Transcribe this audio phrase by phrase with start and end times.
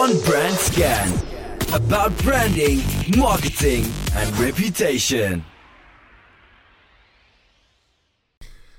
[0.00, 1.08] On Brand Scan.
[1.72, 2.80] About branding,
[3.16, 5.44] marketing and reputation.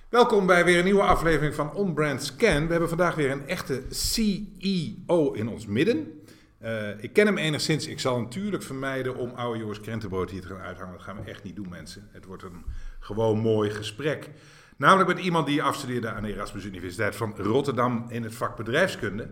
[0.09, 2.65] Welkom bij weer een nieuwe aflevering van On Brand Scan.
[2.65, 6.21] We hebben vandaag weer een echte CEO in ons midden.
[6.63, 7.87] Uh, ik ken hem enigszins.
[7.87, 10.93] Ik zal natuurlijk vermijden om oude Joris Krentenbrood hier te gaan uithangen.
[10.93, 12.09] Dat gaan we echt niet doen, mensen.
[12.11, 12.65] Het wordt een
[12.99, 14.29] gewoon mooi gesprek.
[14.77, 19.29] Namelijk met iemand die afstudeerde aan de Erasmus Universiteit van Rotterdam in het vak bedrijfskunde.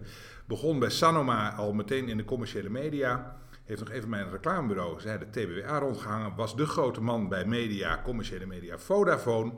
[0.49, 3.35] Begon bij Sanoma al meteen in de commerciële media.
[3.63, 6.35] Heeft nog even bij een reclamebureau, zij de TBWA rondgehangen.
[6.35, 9.51] Was de grote man bij media, commerciële media, Vodafone.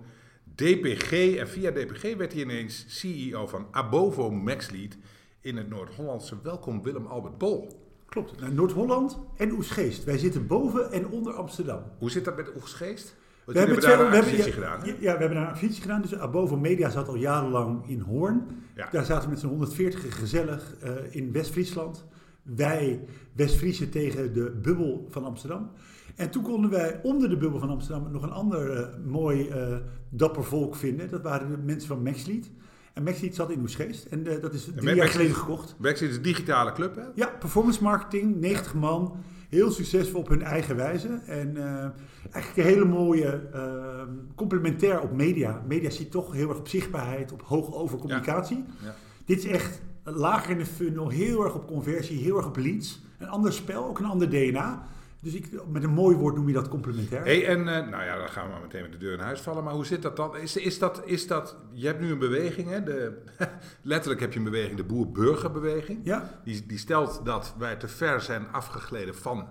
[0.56, 4.98] DPG en via DPG werd hij ineens CEO van Abovo Maxlead
[5.42, 6.42] in het Noord-Hollandse.
[6.44, 7.86] Welkom Willem Albert Bol.
[8.06, 10.04] Klopt, naar Noord-Holland en Oesgeest.
[10.04, 11.84] Wij zitten boven en onder Amsterdam.
[11.98, 13.16] Hoe zit dat met Oesgeest?
[13.46, 14.80] We hebben, daar een acquisitie gedaan.
[14.86, 16.02] Ja, ja, we hebben daar een acquisitie gedaan.
[16.02, 18.46] Dus Abovo Media zat al jarenlang in Hoorn.
[18.92, 22.06] Daar zaten we met z'n 140 gezellig uh, in West-Friesland.
[22.44, 23.00] Wij,
[23.34, 25.72] West-Friese, tegen de bubbel van Amsterdam.
[26.16, 29.76] En toen konden wij onder de bubbel van Amsterdam nog een ander uh, mooi uh,
[30.10, 31.10] dapper volk vinden.
[31.10, 32.50] Dat waren de mensen van Maxlead.
[32.94, 34.06] En Maxlead zat in Oesgeest.
[34.06, 35.76] En dat is drie jaar geleden gekocht.
[35.78, 37.04] Maxlead is een digitale club, hè?
[37.16, 39.16] Ja, performance marketing, 90 man.
[39.52, 41.08] Heel succesvol op hun eigen wijze.
[41.26, 41.58] En
[42.32, 43.42] eigenlijk een hele mooie
[44.36, 45.62] complementair op media.
[45.68, 48.58] Media ziet toch heel erg op zichtbaarheid, op hoog over communicatie.
[48.58, 48.86] Ja.
[48.86, 48.96] Ja.
[49.26, 53.02] Dit is echt lager in de funnel, heel erg op conversie, heel erg op leads.
[53.18, 54.84] Een ander spel, ook een ander DNA.
[55.22, 57.24] Dus ik, met een mooi woord noem je dat complementair.
[57.24, 59.42] Hey, en uh, nou ja, dan gaan we maar meteen met de deur in huis
[59.42, 59.64] vallen.
[59.64, 60.38] Maar hoe zit dat dan?
[60.38, 62.84] Is, is, dat, is dat, je hebt nu een beweging, hè?
[62.84, 63.22] De,
[63.82, 66.00] letterlijk heb je een beweging, de boer-burgerbeweging.
[66.04, 66.42] Ja.
[66.44, 69.48] Die, die stelt dat wij te ver zijn afgegleden van...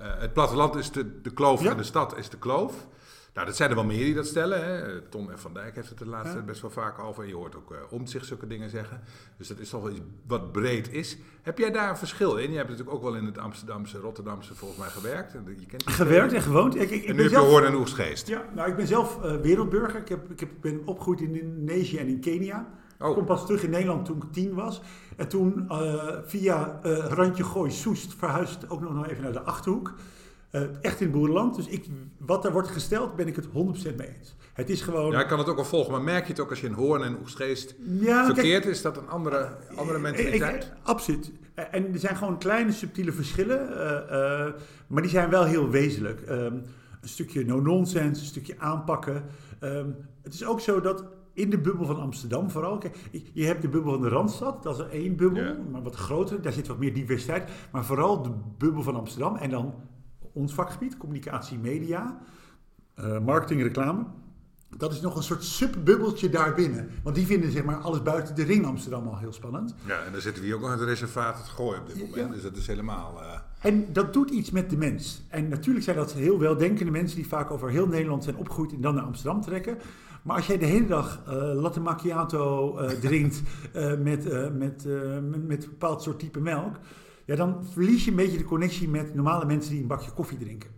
[0.00, 1.70] Uh, het platteland is de, de kloof ja.
[1.70, 2.86] en de stad is de kloof.
[3.34, 4.64] Nou, dat zijn er wel meer die dat stellen.
[4.64, 5.00] Hè.
[5.00, 6.42] Tom en Van Dijk heeft het de laatste ja.
[6.42, 7.22] best wel vaak over.
[7.22, 9.00] En je hoort ook uh, om zich zulke dingen zeggen.
[9.36, 11.18] Dus dat is toch wel iets wat breed is.
[11.42, 12.50] Heb jij daar een verschil in?
[12.50, 15.32] Je hebt natuurlijk ook wel in het Amsterdamse, Rotterdamse volgens mij gewerkt.
[15.58, 16.76] Je kent gewerkt en gewoond.
[16.76, 18.28] Ik, ik, en nu heb zelf, je Hoorn en Oegstgeest.
[18.28, 20.00] Ja, nou, ik ben zelf uh, wereldburger.
[20.00, 22.68] Ik, heb, ik heb, ben opgegroeid in Indonesië en in Kenia.
[22.98, 23.08] Oh.
[23.08, 24.80] Ik kom pas terug in Nederland toen ik tien was.
[25.16, 29.94] En toen uh, via Randje Gooi Soest verhuisd ook nog even naar de Achterhoek.
[30.52, 31.56] Uh, echt in het boerenland.
[31.56, 31.86] Dus ik,
[32.18, 33.50] wat er wordt gesteld, ben ik het 100%
[33.96, 34.34] mee eens.
[34.52, 35.12] Het is gewoon...
[35.12, 35.92] Ja, ik kan het ook wel volgen.
[35.92, 38.62] Maar merk je het ook als je in Hoorn en Oegstgeest ja, verkeerd?
[38.62, 40.64] Kijk, is dat een andere, andere mentaliteit?
[40.64, 41.32] Ik, ik, absoluut.
[41.54, 43.68] En er zijn gewoon kleine subtiele verschillen.
[43.70, 43.76] Uh,
[44.10, 44.52] uh,
[44.86, 46.20] maar die zijn wel heel wezenlijk.
[46.28, 46.62] Um,
[47.00, 49.24] een stukje no-nonsense, een stukje aanpakken.
[49.60, 51.04] Um, het is ook zo dat
[51.34, 52.78] in de bubbel van Amsterdam vooral.
[52.78, 52.96] Kijk,
[53.32, 55.56] je hebt de bubbel van de Randstad, dat is er één bubbel, ja.
[55.70, 56.42] maar wat groter.
[56.42, 57.50] Daar zit wat meer diversiteit.
[57.72, 59.74] Maar vooral de bubbel van Amsterdam en dan
[60.32, 62.18] ons vakgebied, communicatie, media,
[63.00, 64.04] uh, marketing, reclame.
[64.76, 66.90] Dat is nog een soort subbubbeltje daarbinnen.
[67.02, 69.74] Want die vinden zeg maar alles buiten de ring Amsterdam al heel spannend.
[69.86, 71.96] Ja, en dan zitten we hier ook nog in het reservaat het gooien op dit
[71.96, 72.14] moment.
[72.14, 72.32] Ja.
[72.32, 73.20] Dus dat is helemaal...
[73.22, 73.38] Uh...
[73.60, 75.22] En dat doet iets met de mens.
[75.28, 78.80] En natuurlijk zijn dat heel weldenkende mensen die vaak over heel Nederland zijn opgegroeid en
[78.80, 79.78] dan naar Amsterdam trekken.
[80.22, 83.42] Maar als jij de hele dag uh, latte macchiato uh, drinkt
[83.98, 84.84] met, met, met,
[85.46, 86.76] met een bepaald soort type melk
[87.24, 90.38] ja, dan verlies je een beetje de connectie met normale mensen die een bakje koffie
[90.38, 90.70] drinken.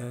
[0.00, 0.06] Uh,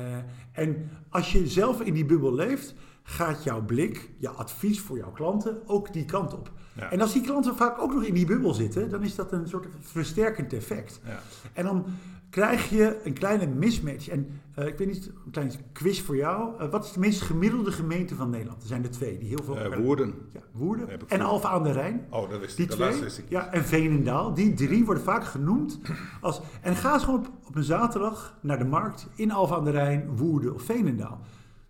[0.52, 5.12] en als je zelf in die bubbel leeft, gaat jouw blik, je advies voor jouw
[5.12, 6.52] klanten ook die kant op.
[6.76, 6.92] Ja.
[6.92, 9.48] En als die klanten vaak ook nog in die bubbel zitten, dan is dat een
[9.48, 11.02] soort versterkend effect.
[11.06, 11.20] Ja.
[11.54, 11.86] En dan
[12.32, 14.08] krijg je een kleine mismatch.
[14.08, 14.28] En
[14.60, 16.62] uh, ik weet niet, een klein quiz voor jou.
[16.62, 18.62] Uh, wat is de meest gemiddelde gemeente van Nederland?
[18.62, 19.58] Er zijn er twee die heel veel.
[19.58, 20.14] Uh, Woerden.
[20.34, 21.10] Ja, Woerden.
[21.10, 22.06] En Alphen aan de Rijn.
[22.10, 23.00] Oh, dat is die twee.
[23.00, 24.34] Wist ik ja, en Veenendaal.
[24.34, 25.80] Die drie worden vaak genoemd
[26.22, 26.42] als.
[26.62, 29.72] En ga eens gewoon op, op een zaterdag naar de markt in Alphen aan de
[29.72, 31.22] Rijn, Woerden of Veenendaal.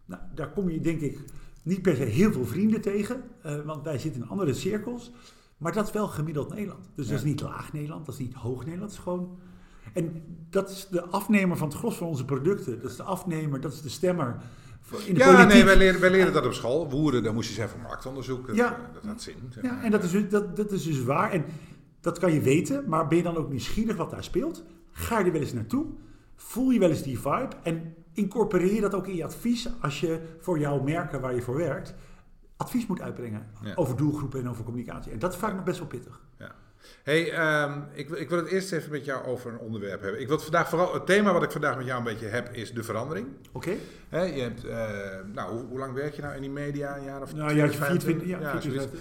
[0.06, 1.20] Nou, daar kom je denk ik
[1.64, 3.24] niet per se heel veel vrienden tegen,
[3.66, 5.12] want wij zitten in andere cirkels.
[5.58, 6.90] Maar dat is wel gemiddeld Nederland.
[6.96, 7.12] Dus ja.
[7.12, 9.38] dat is niet laag Nederland, dat is niet hoog Nederland, dat is gewoon
[9.94, 12.82] en dat is de afnemer van het gros van onze producten.
[12.82, 14.36] Dat is de afnemer, dat is de stemmer.
[15.06, 15.54] In de ja, politiek.
[15.54, 16.90] nee, wij leren, wij leren dat op school.
[16.90, 18.50] Woeren, dan moest je zijn voor marktonderzoek.
[18.54, 19.36] Ja, dat had zin.
[19.50, 19.72] Zeg maar.
[19.72, 21.32] Ja, en dat is, dat, dat is dus waar.
[21.32, 21.46] En
[22.00, 24.64] dat kan je weten, maar ben je dan ook nieuwsgierig wat daar speelt?
[24.92, 25.86] Ga je er wel eens naartoe?
[26.36, 27.56] Voel je wel eens die vibe?
[27.64, 31.58] En incorporeer dat ook in je advies als je voor jouw merken waar je voor
[31.58, 31.96] werkt
[32.62, 33.74] advies moet uitbrengen ja.
[33.76, 35.12] over doelgroepen en over communicatie.
[35.12, 36.22] En dat is vaak nog best wel pittig.
[36.38, 36.52] Ja.
[37.04, 40.20] Hey, um, ik, ik, wil het eerst even met jou over een onderwerp hebben.
[40.20, 42.54] Ik wil het vandaag vooral, het thema wat ik vandaag met jou een beetje heb,
[42.54, 43.28] is de verandering.
[43.52, 43.78] Oké.
[44.10, 44.36] Okay.
[44.36, 44.74] je hebt, uh,
[45.34, 46.98] nou, hoe, hoe, lang werk je nou in die media?
[46.98, 49.00] Een jaar of Nou, ja, 24, ja, 24.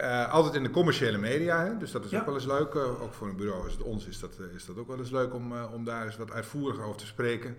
[0.00, 1.76] Uh, altijd in de commerciële media, hè?
[1.76, 2.18] dus dat is ja.
[2.18, 2.74] ook wel eens leuk.
[2.74, 5.10] Uh, ook voor een bureau als het ons is dat, is dat ook wel eens
[5.10, 7.56] leuk om, om daar eens wat uitvoeriger over te spreken.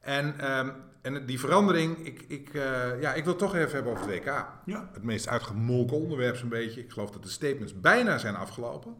[0.00, 0.72] En, um,
[1.02, 4.14] en die verandering, ik, ik, uh, ja, ik wil het toch even hebben over het
[4.14, 4.46] WK.
[4.64, 4.90] Ja.
[4.92, 6.80] Het meest uitgemolken onderwerp zo'n beetje.
[6.80, 8.96] Ik geloof dat de statements bijna zijn afgelopen.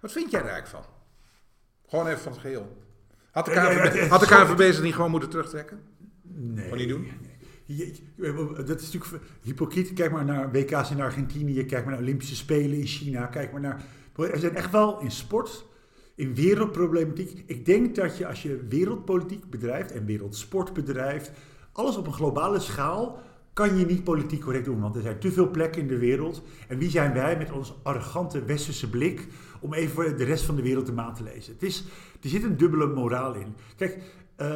[0.00, 0.94] Wat vind jij er eigenlijk van?
[1.88, 2.76] Gewoon even van het geheel.
[3.30, 4.44] Had de KNVB, had de sorry.
[4.44, 5.80] KNVB ze niet gewoon moeten terugtrekken?
[6.22, 6.68] Nee.
[6.68, 7.10] Wat niet doen?
[8.66, 9.92] Dat is natuurlijk hypocriet.
[9.92, 13.60] Kijk maar naar WK's in Argentinië, kijk maar naar Olympische Spelen in China, kijk maar
[13.60, 13.82] naar...
[14.16, 15.64] Er zijn echt wel in sport,
[16.14, 17.42] in wereldproblematiek...
[17.46, 21.30] Ik denk dat je als je wereldpolitiek bedrijft en wereldsport bedrijft...
[21.72, 23.22] alles op een globale schaal
[23.52, 24.80] kan je niet politiek correct doen.
[24.80, 26.42] Want er zijn te veel plekken in de wereld.
[26.68, 29.26] En wie zijn wij met ons arrogante westerse blik...
[29.60, 31.52] om even de rest van de wereld de maat te lezen?
[31.52, 31.84] Het is,
[32.22, 33.54] er zit een dubbele moraal in.
[33.76, 33.98] Kijk,
[34.36, 34.48] eh,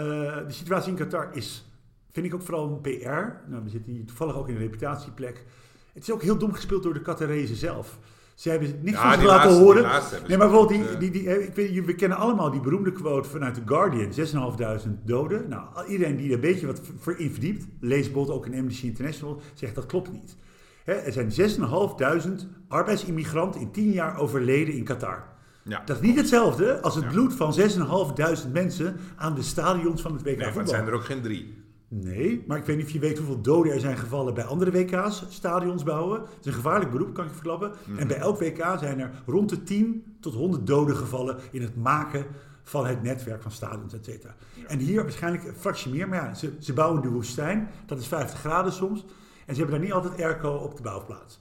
[0.47, 1.71] de situatie in Qatar is
[2.17, 3.49] vind ik ook vooral een PR.
[3.51, 5.45] Nou, we zitten hier toevallig ook in een reputatieplek.
[5.93, 7.99] Het is ook heel dom gespeeld door de Qatarezen zelf.
[8.37, 9.83] Ze hebben niks Ja, van zich die laten laatste- horen.
[10.29, 13.29] nee, maar bijvoorbeeld die, die, die, eh, ik weet, we kennen allemaal die beroemde quote
[13.29, 14.13] vanuit The Guardian.
[14.13, 15.49] 6.500 doden.
[15.49, 18.87] Nou, iedereen die er een beetje wat voor in verdiept, leest bijvoorbeeld ook in Amnesty
[18.87, 20.37] International, zegt dat klopt niet.
[20.85, 25.25] Er zijn 6.500 arbeidsimmigranten in 10 jaar overleden in Qatar.
[25.63, 25.83] Ja.
[25.85, 27.11] Dat is niet hetzelfde als het Ja.
[27.11, 30.63] bloed van 6.500 mensen aan de stadions van het WK Nee, maar voetbal.
[30.63, 31.56] het zijn er ook geen drie.
[31.89, 34.71] Nee, maar ik weet niet of je weet hoeveel doden er zijn gevallen bij andere
[34.71, 36.21] WK's, stadions bouwen.
[36.21, 37.73] Het is een gevaarlijk beroep, kan ik je verklappen.
[37.87, 37.99] Mhm.
[37.99, 41.77] En bij elk WK zijn er rond de 10 tot 100 doden gevallen in het
[41.77, 42.27] maken
[42.63, 44.35] van het netwerk van stadions, et cetera.
[44.67, 48.07] En hier waarschijnlijk een fractie meer, maar ja, ze, ze bouwen de woestijn, dat is
[48.07, 49.05] 50 graden soms.
[49.47, 51.41] En ze hebben daar niet altijd airco op de bouwplaats.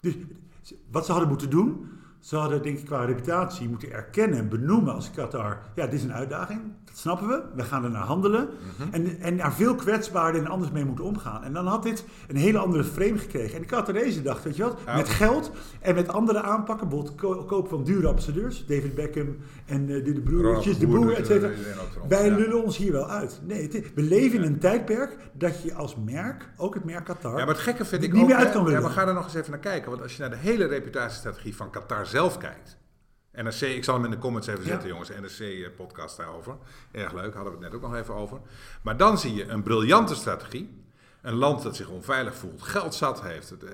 [0.00, 0.14] Dus
[0.90, 1.88] wat ze hadden moeten doen,
[2.20, 5.58] ze hadden denk ik qua reputatie moeten erkennen en benoemen als Qatar.
[5.74, 6.60] Ja, dit is een uitdaging,
[6.98, 7.42] snappen we.
[7.54, 8.48] We gaan er naar handelen.
[8.90, 11.44] En, en er veel kwetsbaarder en anders mee moeten omgaan.
[11.44, 13.54] En dan had dit een hele andere frame gekregen.
[13.54, 14.96] En de Qatarezen dachten, weet je wat, Ja.
[14.96, 15.50] met geld
[15.80, 20.12] en met andere aanpakken, bijvoorbeeld ko- kopen van dure ambassadeurs, David Beckham en eh, de,
[20.12, 21.50] de broertjes, de Boer, dus, et cetera.
[21.52, 21.58] eh.
[22.08, 22.36] Wij Ja.
[22.36, 23.40] lullen ons hier wel uit.
[23.44, 27.38] Nee, het we leven in een tijdperk dat je als merk, ook het merk Qatar,
[27.38, 28.28] Ja, maar het gekke vind ik niet ook...
[28.28, 28.82] meer uit kan ja, lullen.
[28.82, 29.90] maar ga er nog eens even naar kijken.
[29.90, 32.76] Want als je naar de hele reputatiestrategie van Qatar zelf kijkt...
[33.36, 34.68] NRC, ik zal hem in de comments even Ja.
[34.68, 35.08] zetten, jongens.
[35.08, 36.56] NRC-podcast daarover.
[36.92, 38.40] Erg leuk, hadden we het net ook nog even over.
[38.82, 40.84] Maar dan zie je een briljante strategie.
[41.26, 43.70] Een land dat zich onveilig voelt, geld zat heeft, het, eh,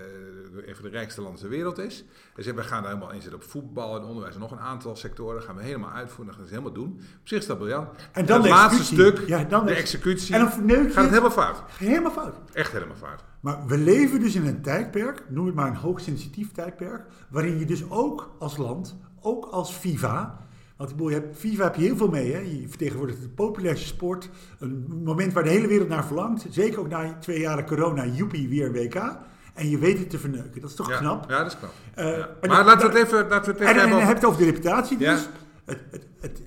[0.67, 2.05] een van de rijkste landen ter wereld is.
[2.37, 4.97] En zeggen, we gaan daar helemaal inzetten op voetbal en onderwijs en nog een aantal
[4.97, 5.43] sectoren.
[5.43, 6.91] gaan we helemaal uitvoeren, dat gaan ze helemaal doen.
[7.21, 7.89] Op zich is dat briljant.
[8.13, 11.09] En dan het laatste stuk, Ja, dan de executie, En dan gaat het het.
[11.09, 11.63] helemaal fout.
[11.79, 12.35] helemaal fout.
[12.53, 13.25] Echt helemaal fout.
[13.41, 17.65] Maar we leven dus in een tijdperk, noem het maar een hoogsensitief tijdperk, waarin je
[17.65, 20.39] dus ook als land, ook als FIFA,
[20.83, 22.39] want ik bedoel, je hebt, FIFA heb je heel veel mee, hè?
[22.39, 26.89] je vertegenwoordigt de populairste sport, een moment waar de hele wereld naar verlangt, zeker ook
[26.89, 29.17] na twee jaren corona, joepie, weer een WK,
[29.55, 30.61] en je weet het te verneuken.
[30.61, 31.31] Dat is toch Ja, knap?
[31.31, 31.73] Ja, dat is knap.
[31.95, 32.29] Eh, Ja.
[32.49, 34.07] Maar laten we het even, laten we het even En, en hebben dan over...
[34.07, 35.07] heb je het over de reputatie dus.
[35.23, 35.31] Ja.
[35.65, 36.43] Het, het, het,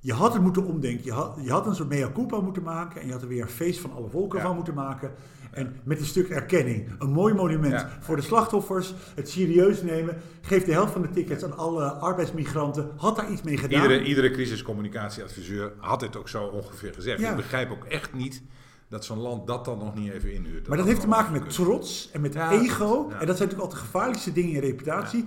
[0.00, 1.04] je had het moeten omdenken.
[1.04, 3.00] Je had, je had een soort mea culpa moeten maken.
[3.00, 5.10] En je had er weer een feest van alle volken van moeten maken.
[5.50, 6.92] En met een stuk erkenning.
[6.98, 7.90] Een mooi monument Ja.
[8.00, 8.94] voor de slachtoffers.
[9.14, 10.16] Het serieus nemen.
[10.40, 12.90] Geef de helft van de tickets aan alle arbeidsmigranten.
[12.96, 13.82] Had daar iets mee gedaan.
[13.82, 17.20] Iedere, iedere crisiscommunicatieadviseur had dit ook zo ongeveer gezegd.
[17.20, 17.30] Ja.
[17.30, 18.42] Ik begrijp ook echt niet
[18.88, 20.68] dat zo'n land dat dan nog niet even inhuurt.
[20.68, 22.94] Maar dat heeft te maken met trots en met Ja, ego.
[22.94, 25.24] En dat zijn natuurlijk altijd de gevaarlijkste dingen in reputatie.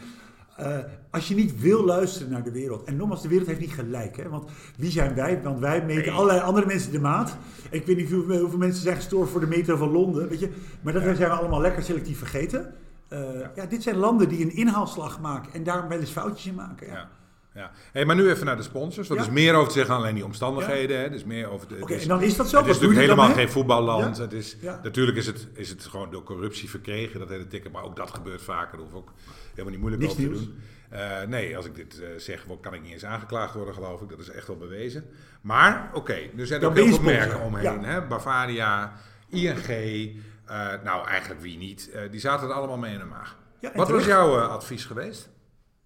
[0.59, 0.77] Eh,
[1.11, 2.83] als je niet wil luisteren naar de wereld.
[2.83, 4.17] En nogmaals, de wereld heeft niet gelijk.
[4.17, 4.29] Hè?
[4.29, 5.41] Want wie zijn wij?
[5.43, 6.11] Want wij meten Nee.
[6.11, 7.37] allerlei andere mensen de maat.
[7.69, 10.29] Ik weet niet hoeveel, hoeveel mensen zijn gestorven voor de metro van Londen.
[10.29, 10.49] Weet je?
[10.81, 12.73] Maar dat zijn we allemaal lekker selectief vergeten.
[13.07, 13.19] Eh,
[13.55, 13.65] ja.
[13.65, 15.53] dit zijn landen die een inhaalslag maken.
[15.53, 16.87] En daar wel eens foutjes in maken.
[16.87, 17.09] Ja.
[17.59, 17.71] Ja.
[17.91, 19.07] Hey, maar nu even naar de sponsors.
[19.07, 19.15] Ja.
[19.15, 20.97] er is meer over te zeggen alleen die omstandigheden.
[20.99, 21.09] Hè.
[21.09, 22.57] Is meer over de, het Oké, is- en dan is dat zo.
[22.57, 24.17] Het is natuurlijk dan helemaal geen voetballand.
[24.17, 24.23] Ja.
[24.23, 24.79] Het is, Ja.
[24.83, 27.71] Natuurlijk is het, is het gewoon door corruptie verkregen, dat hele ticket.
[27.71, 28.77] Maar ook dat gebeurt vaker.
[28.77, 29.13] Daar hoef ik ook
[29.49, 30.59] helemaal niet moeilijk Niks over te doen.
[30.89, 34.09] Eh, nee, als ik dit eh, zeg, kan ik niet eens aangeklaagd worden, geloof ik.
[34.09, 35.05] Dat is echt wel bewezen.
[35.41, 37.81] Maar, oké, er zijn Dan ook heel veel merken omheen.
[37.81, 37.83] Ja.
[37.83, 38.01] Hè?
[38.07, 38.93] Bavaria,
[39.29, 41.91] ING, eh, nou eigenlijk wie niet.
[42.11, 43.37] Die zaten er allemaal mee in de maag.
[43.73, 45.29] Wat was jouw advies geweest?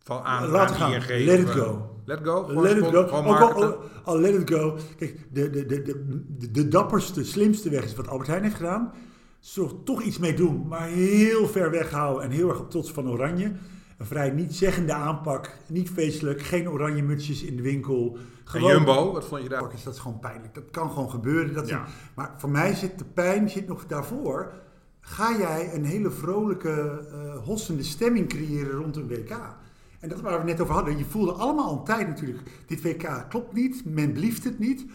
[0.03, 0.91] Van aan, Laten gaan.
[0.93, 1.07] ING?
[1.25, 1.89] Let it go.
[2.05, 2.43] Let go?
[2.43, 2.97] Gewoon Let it go.
[2.97, 3.09] Ook
[3.53, 4.77] al, al, let it go.
[4.97, 8.91] Kijk, de, de, de, de, de, dapperste, slimste weg is wat Albert Heijn heeft gedaan.
[9.39, 13.09] Zorg toch iets mee doen, maar heel ver weghouden en heel erg op trots van
[13.09, 13.51] oranje.
[13.97, 18.17] Een vrij niet-zeggende aanpak, niet feestelijk, geen oranje mutsjes in de winkel.
[18.53, 19.59] En Jumbo, wat vond je daar?
[19.59, 20.53] Pakkers, dat is gewoon pijnlijk.
[20.53, 21.53] Dat kan gewoon gebeuren.
[21.53, 21.77] Dat is Ja.
[21.79, 24.51] een- maar voor mij zit de pijn zit nog daarvoor.
[24.99, 29.37] Ga jij een hele vrolijke, eh hossende stemming creëren rond een WK?
[30.03, 30.97] En dat is waar we net over hadden.
[30.97, 32.39] Je voelde allemaal al een tijd natuurlijk.
[32.67, 34.85] Dit WK klopt niet, men blieft het niet.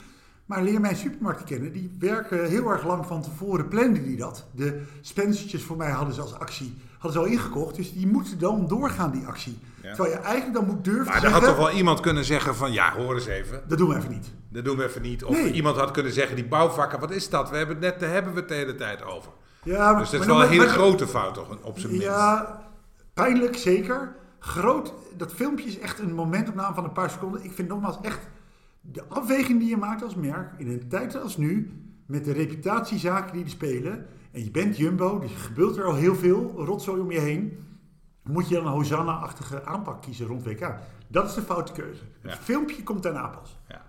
[0.47, 1.73] Maar leer mijn supermarkten kennen.
[1.73, 4.47] Die werken heel erg lang van tevoren, planden die dat.
[4.55, 7.77] De spencertjes voor mij hadden ze als actie hadden ze al ingekocht.
[7.77, 9.59] Dus die moeten dan doorgaan, die actie.
[9.83, 9.95] Ja.
[9.95, 12.73] Terwijl je eigenlijk dan moet durven Maar er had toch wel iemand kunnen zeggen van,
[12.73, 13.63] ja, hoor eens even.
[13.69, 14.33] Dat doen we even niet.
[14.49, 15.25] Dat doen we even niet.
[15.25, 15.53] Of Nee.
[15.53, 17.51] iemand had kunnen zeggen, die bouwvakken, wat is dat?
[17.51, 19.31] We hebben het net, daar hebben we het de hele tijd over.
[19.63, 22.07] Ja, Dus dat is wel een hele grote fout toch, op zijn minst.
[22.07, 22.61] Ja,
[23.15, 24.17] pijnlijk zeker.
[24.39, 27.45] Groot, dat filmpje is echt een momentopname van een paar seconden.
[27.45, 28.29] Ik vind nogmaals echt
[28.81, 31.73] de afweging die je maakt als merk in een tijd als nu,
[32.07, 35.95] met de reputatiezaken die er spelen, en je bent Jumbo, dus er gebeurt er al
[35.95, 37.67] heel veel rotzooi om je heen,
[38.23, 40.75] moet je dan een Hosanna-achtige aanpak kiezen rond WK.
[41.09, 42.03] Dat is de foute keuze.
[42.23, 42.31] Ja.
[42.31, 43.59] Het filmpje komt daarna pas.
[43.69, 43.83] Ja.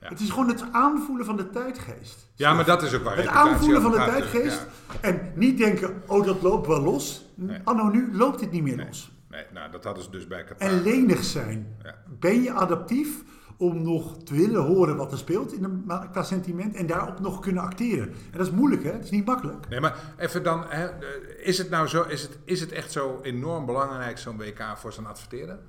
[0.00, 0.08] Ja.
[0.08, 2.30] Het is gewoon het aanvoelen van de tijdgeest.
[2.34, 4.66] Ja, maar dat is ook waar Het aanvoelen van de gaat, tijdgeest.
[4.92, 4.98] ja.
[5.00, 7.24] En niet denken, oh dat loopt wel los.
[7.34, 7.58] Nee.
[7.64, 8.86] Anno nu loopt dit niet meer Nee.
[8.86, 9.12] los.
[9.34, 10.68] Nee, nou, dat hadden ze dus bij Qatar.
[10.68, 11.76] En lenig zijn.
[11.82, 11.94] Ja.
[12.18, 13.22] Ben je adaptief
[13.56, 17.62] om nog te willen horen wat er speelt in qua sentiment en daarop nog kunnen
[17.62, 18.06] acteren?
[18.08, 19.68] En dat is moeilijk hè, het is niet makkelijk.
[19.68, 22.92] Nee, maar even dan, hè, eh, is het nou zo, is het, is het echt
[22.92, 25.60] zo enorm belangrijk, zo'n WK, voor zijn adverteren?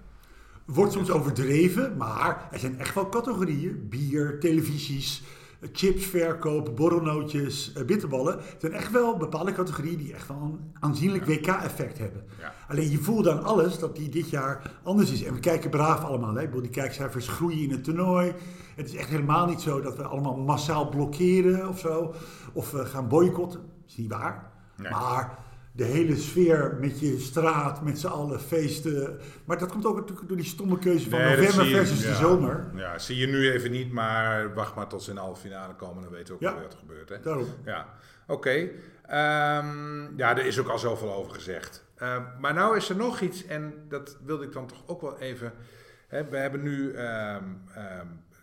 [0.66, 3.88] Wordt soms overdreven, maar er zijn echt wel categorieën.
[3.90, 5.24] Bier, televisies,
[5.66, 8.38] eh, chipsverkoop, borrelnootjes, eh, bitterballen.
[8.38, 12.24] Er zijn echt wel bepaalde categorieën die echt wel een aanzienlijk WK-effect hebben.
[12.40, 12.54] Ja.
[12.68, 15.24] Alleen je voelt dan alles dat die dit jaar anders is.
[15.24, 16.34] En we kijken braaf allemaal.
[16.34, 16.42] Hè?
[16.42, 18.34] Ik bedoel, die kijkcijfers groeien in het toernooi.
[18.76, 22.14] Het is echt helemaal niet zo dat we allemaal massaal blokkeren of zo.
[22.54, 23.60] Of we gaan boycotten.
[23.60, 24.52] Dat is niet waar.
[24.78, 24.92] Nee.
[24.92, 25.45] Maar
[25.76, 29.20] de hele sfeer met je straat, met z'n allen feesten.
[29.46, 32.14] Maar dat komt ook natuurlijk door die stomme keuze van Nee, november je- versus de
[32.14, 32.66] zomer.
[32.76, 35.76] Ja, zie je nu even niet, maar wacht maar tot ze in de halve finale
[35.76, 36.54] komen, dan weten we ook Ja.
[36.54, 37.10] wel wat er gebeurt.
[37.10, 37.20] Hè?
[37.20, 37.48] Daarom.
[37.66, 37.94] Ja,
[38.28, 38.70] oké.
[39.06, 41.84] Ehm, ja, er is ook al zoveel over gezegd.
[41.96, 45.20] Ehm, maar nou is er nog iets, en dat wilde ik dan toch ook wel
[45.20, 45.54] even...
[46.08, 47.44] Hè, we hebben nu ehm,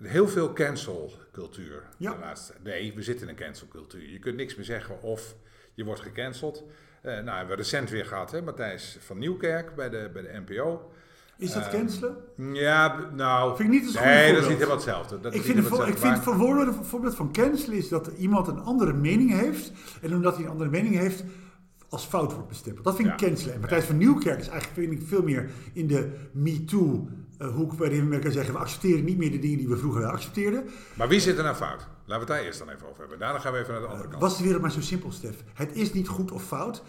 [0.03, 1.83] heel veel cancel-cultuur.
[1.97, 2.13] Ja.
[2.13, 2.53] de laatste.
[2.63, 4.09] Nee, we zitten in een cancel-cultuur.
[4.11, 5.35] Je kunt niks meer zeggen of
[5.75, 6.65] je wordt gecanceld.
[7.03, 10.43] Eh, nou, hebben we recent weer gehad, hè, Matthijs van Nieuwkerk bij de, bij de
[10.47, 10.91] NPO.
[11.37, 12.17] Is dat Ehm, cancelen?
[12.53, 13.57] Ja, nou...
[13.57, 15.21] Vind ik niet goed Nee, dat is niet helemaal hetzelfde.
[15.21, 18.59] Dat Ik vind, het ik vind voorbeeld, een voorbeeld van cancelen is dat iemand een
[18.59, 19.73] andere mening heeft.
[20.03, 21.25] En omdat hij een andere mening heeft,
[21.89, 22.85] als fout wordt bestempeld.
[22.85, 23.27] Dat vind ik Ja.
[23.27, 23.55] cancelen.
[23.55, 27.73] En Matthijs van Nieuwkerk is eigenlijk vind ik, veel meer in de MeToo eh, hoek.
[27.73, 30.65] Waarin we kunnen zeggen, we accepteren niet meer de dingen die we vroeger accepteerden.
[30.95, 31.89] Maar wie zit er nou fout?
[32.05, 33.19] Laten we het daar eerst dan even over hebben.
[33.19, 34.23] Daarna gaan we even naar de andere kant.
[34.23, 35.45] Was de wereld maar zo simpel, Stef?
[35.55, 36.83] Het is niet goed of fout.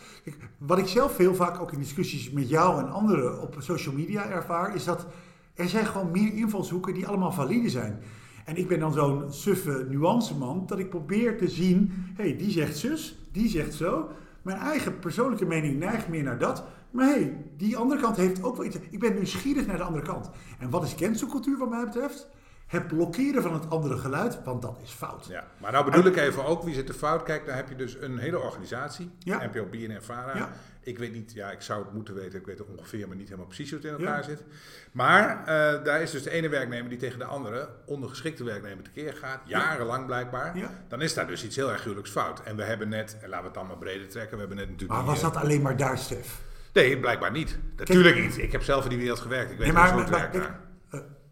[0.57, 4.29] Wat ik zelf heel vaak ook in discussies met jou en anderen op social media
[4.29, 5.05] ervaar, is dat
[5.53, 8.01] er zijn gewoon meer invalshoeken die allemaal valide zijn.
[8.45, 12.51] En ik ben dan zo'n suffe nuanceman dat ik probeer te zien, hé, hey, die
[12.51, 14.09] zegt zus, die zegt zo.
[14.41, 16.63] Mijn eigen persoonlijke mening neigt meer naar dat.
[16.91, 18.77] Maar hé, hey, die andere kant heeft ook wel iets.
[18.89, 20.29] Ik ben nieuwsgierig naar de andere kant.
[20.59, 22.27] En wat is cancelcultuur wat mij betreft?
[22.73, 25.25] Het blokkeren van het andere geluid, want dat is fout.
[25.29, 27.23] Ja, maar nou bedoel ik even ook, wie zit er fout?
[27.23, 29.11] Kijk, dan heb je dus een hele organisatie.
[29.19, 29.45] Ja.
[29.45, 30.37] NPO, BNN, VARA.
[30.37, 30.49] Ja.
[30.81, 32.39] Ik weet niet, ja, ik zou het moeten weten.
[32.39, 34.05] Ik weet het ongeveer, maar niet helemaal precies hoe het in Ja.
[34.05, 34.43] elkaar zit.
[34.91, 39.13] Maar eh, daar is dus de ene werknemer die tegen de andere ondergeschikte werknemer tekeer
[39.13, 39.39] gaat.
[39.45, 40.57] Jarenlang blijkbaar.
[40.57, 40.69] Ja.
[40.87, 42.43] Dan is daar dus iets heel erg gruwelijks fout.
[42.43, 44.31] En we hebben net, en laten we het dan maar breder trekken.
[44.33, 44.99] We hebben net natuurlijk...
[44.99, 46.41] Maar was dat alleen maar daar, Stef?
[46.73, 47.57] Nee, blijkbaar niet.
[47.77, 48.37] Natuurlijk niet.
[48.37, 49.51] Ik heb zelf in die wereld gewerkt.
[49.51, 50.59] Ik weet Nee, hoe maar, het maar- werkt maar- daar.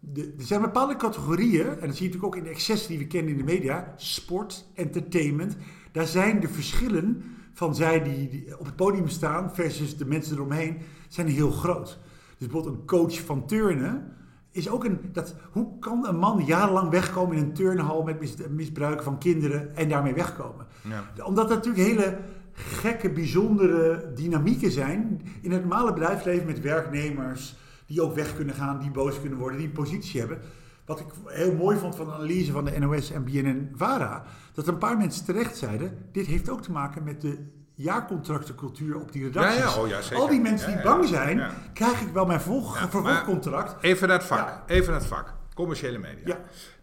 [0.04, 2.98] De- er zijn bepaalde categorieën, en dat zie je natuurlijk ook in de excessen die
[2.98, 5.56] we kennen in de media, sport, entertainment.
[5.92, 10.36] Daar zijn de verschillen van zij die, die op het podium staan versus de mensen
[10.36, 10.78] eromheen,
[11.08, 11.98] zijn heel groot.
[12.38, 14.12] Dus bijvoorbeeld een coach van turnen
[14.50, 14.98] is ook een.
[15.12, 19.76] Dat, hoe kan een man jarenlang wegkomen in een turnhal met mis, misbruik van kinderen
[19.76, 20.66] en daarmee wegkomen?
[20.88, 21.24] Ja.
[21.24, 22.18] Omdat dat natuurlijk hele
[22.52, 27.56] gekke, bijzondere dynamieken zijn in het normale bedrijfsleven met werknemers
[27.92, 30.40] die ook weg kunnen gaan, die boos kunnen worden, die een positie hebben.
[30.84, 34.78] Wat ik heel mooi vond van de analyse van de NOS en BNN-VARA, dat een
[34.78, 37.38] paar mensen terecht zeiden, dit heeft ook te maken met de
[37.74, 39.58] jaarcontractencultuur op die redacties.
[39.58, 40.16] Ja, ja, oh ja.
[40.16, 43.82] Al die mensen die bang zijn, krijg ik wel mijn vervolgcontract.
[43.82, 44.62] Even naar het vak.
[44.66, 45.34] Even naar het vak.
[45.54, 46.40] Commerciële media.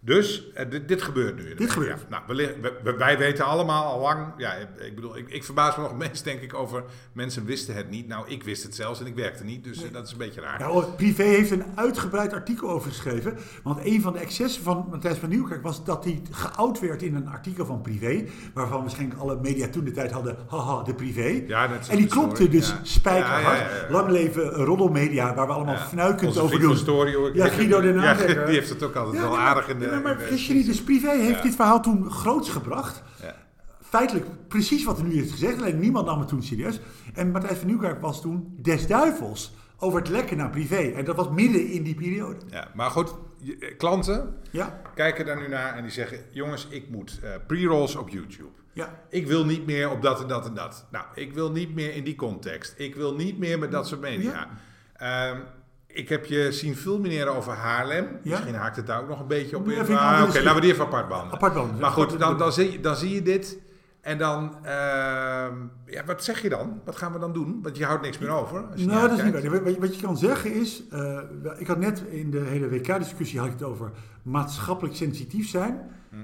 [0.09, 0.15] Ja.
[0.15, 1.49] Dus eh, dit, dit gebeurt nu.
[1.49, 2.09] de Dit gebeurt.
[2.09, 4.27] Nou, we- we- wij weten allemaal al lang.
[4.37, 7.89] Ja, ik bedoel, ik, ik verbaas me nog meest, denk ik, over mensen wisten het
[7.89, 8.07] niet.
[8.07, 9.63] Nou, ik wist het zelfs en ik werkte niet.
[9.63, 10.59] Dus eh, dat is een beetje raar.
[10.59, 13.37] Nou, Privé heeft een uitgebreid artikel over geschreven.
[13.63, 17.15] Want een van de excessen van Matthijs van Nieuwkerk was dat hij geout werd in
[17.15, 18.25] een artikel van Privé.
[18.53, 21.43] Waarvan waarschijnlijk alle media toen de tijd hadden, haha, de Privé.
[21.47, 22.79] Ja, net zo en die de klopte dus Ja.
[22.83, 23.43] spijkerhard.
[23.43, 23.91] Ja, ja, ja, ja.
[23.91, 25.87] Lang leven roddelmedia, waar we allemaal Ja.
[25.87, 26.77] fnuikend over doen.
[26.77, 27.35] Story, hoor.
[27.35, 28.45] Ja, Guido Ja, Aandekker.
[28.45, 29.98] die heeft het ook altijd Ja, wel aardig in de...
[30.03, 31.41] maar de- vergis je niet, dus Privé heeft Ja.
[31.41, 33.03] dit verhaal toen groots gebracht.
[33.21, 33.35] Ja.
[33.81, 36.79] Feitelijk precies wat er nu is gezegd, alleen niemand nam het toen serieus.
[37.13, 40.75] En Matthijs van Nieuwkerk was toen des duivels over het lekken naar Privé.
[40.95, 42.39] En dat was midden in die periode.
[42.49, 43.15] Ja, maar goed,
[43.59, 46.19] eh, klanten Ja, kijken daar nu naar en die zeggen...
[46.31, 48.49] Jongens, ik moet eh, pre-rolls op YouTube.
[48.73, 48.99] ja.
[49.09, 50.85] Ik wil niet meer op dat en dat en dat.
[50.91, 52.73] Nou, ik wil niet meer in die context.
[52.77, 54.47] Ik wil niet meer met dat soort media.
[54.95, 55.37] Ehm,
[55.99, 58.07] ik heb je zien fulmineren over Haarlem.
[58.23, 58.29] Ja.
[58.31, 59.77] Misschien haakt het daar ook nog een beetje op in.
[59.97, 61.35] Ah, Oké, laten we die even apart behandelen.
[61.81, 63.57] Maar goed, dan, dan, zie, je- dan zie je dit.
[64.01, 65.53] En dan, ehm,
[65.85, 66.81] ja, wat zeg je dan?
[66.85, 67.59] Wat gaan we dan doen?
[67.61, 68.61] Want je houdt niks meer over.
[68.71, 69.63] Als je Nou, dat is niet waar.
[69.63, 71.19] Wat je- Wat je kan zeggen is, eh,
[71.57, 73.91] ik had net in de hele WK-discussie had ik het over
[74.23, 75.81] maatschappelijk sensitief zijn.
[76.09, 76.15] Hm.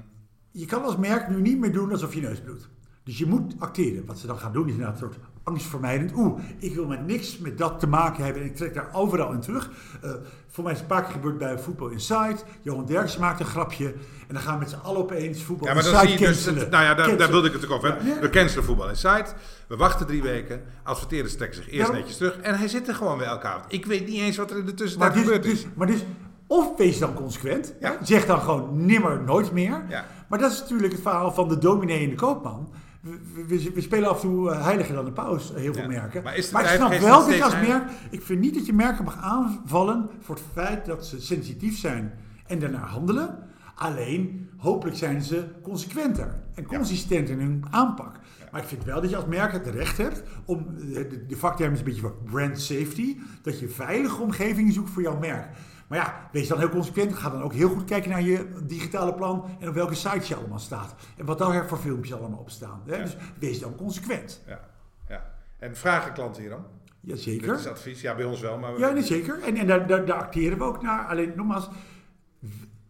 [0.50, 2.68] Je kan als merk nu niet meer doen alsof je neus bloedt.
[3.06, 4.06] Dus je moet acteren.
[4.06, 6.12] Wat ze dan gaan doen is inderdaad een soort angstvermijdend.
[6.14, 9.32] Oeh, ik wil met niks met dat te maken hebben en ik trek daar overal
[9.32, 9.70] in terug.
[10.02, 10.10] Eh,
[10.48, 12.44] voor mij is het een paar keer gebeurd bij Voetbal Insight.
[12.62, 13.86] Johan Derksen maakt een grapje
[14.28, 16.58] en dan gaan we met z'n allen opeens Voetbal Ja, maar dan Insight zie je
[16.58, 18.06] dus, nou ja, daar, wilde ik het ook over hebben.
[18.06, 18.20] Ja.
[18.20, 19.26] We cancelen voetbal in site.
[19.68, 20.62] We wachten drie weken.
[20.82, 21.96] Adverteerders trekken zich eerst Ja.
[21.96, 22.36] netjes terug.
[22.38, 23.72] En hij zit er gewoon elke avond.
[23.72, 25.62] Ik weet niet eens wat er in de tussentijd dus, gebeurd is.
[25.62, 26.04] dus, maar dus,
[26.46, 27.74] of wees dan consequent.
[27.80, 27.98] Ja.
[28.02, 29.84] Zeg dan gewoon nimmer, nooit meer.
[29.88, 30.04] Ja.
[30.28, 32.68] Maar dat is natuurlijk het verhaal van de dominee en de koopman.
[33.06, 35.82] We, we, we spelen af en toe eh, heiliger dan de paus, eh, heel veel
[35.82, 35.88] Ja.
[35.88, 36.22] merken.
[36.22, 37.68] Maar ik snap wel dat je als heilig?
[37.74, 37.90] merk...
[38.10, 42.12] Ik vind niet dat je merken mag aanvallen voor het feit dat ze sensitief zijn
[42.46, 43.38] en daarnaar handelen.
[43.74, 48.18] Alleen, hopelijk zijn ze consequenter en consistent in hun aanpak.
[48.50, 51.36] Maar ik vind wel dat je als merk het recht hebt om, eh, de, de
[51.36, 55.46] vakterm is een beetje voor brand safety, dat je veilige omgeving zoekt voor jouw merk.
[55.88, 57.14] Maar ja, wees dan heel consequent.
[57.14, 60.36] Ga dan ook heel goed kijken naar je digitale plan en op welke sites je
[60.36, 60.94] allemaal staat.
[61.16, 62.82] En wat daar voor filmpjes allemaal op staan.
[62.86, 62.96] Hè?
[62.96, 63.02] Ja.
[63.02, 64.42] Dus wees dan consequent.
[64.46, 64.60] Ja,
[65.08, 65.32] ja.
[65.58, 66.64] En vragen klanten hier dan?
[67.00, 67.54] Jazeker.
[67.54, 68.00] is advies.
[68.00, 68.58] Ja, bij ons wel.
[68.58, 69.42] Maar we- Ja, nee, zeker.
[69.42, 71.06] En, en daar, daar, daar acteren we ook naar.
[71.06, 71.68] Alleen nogmaals,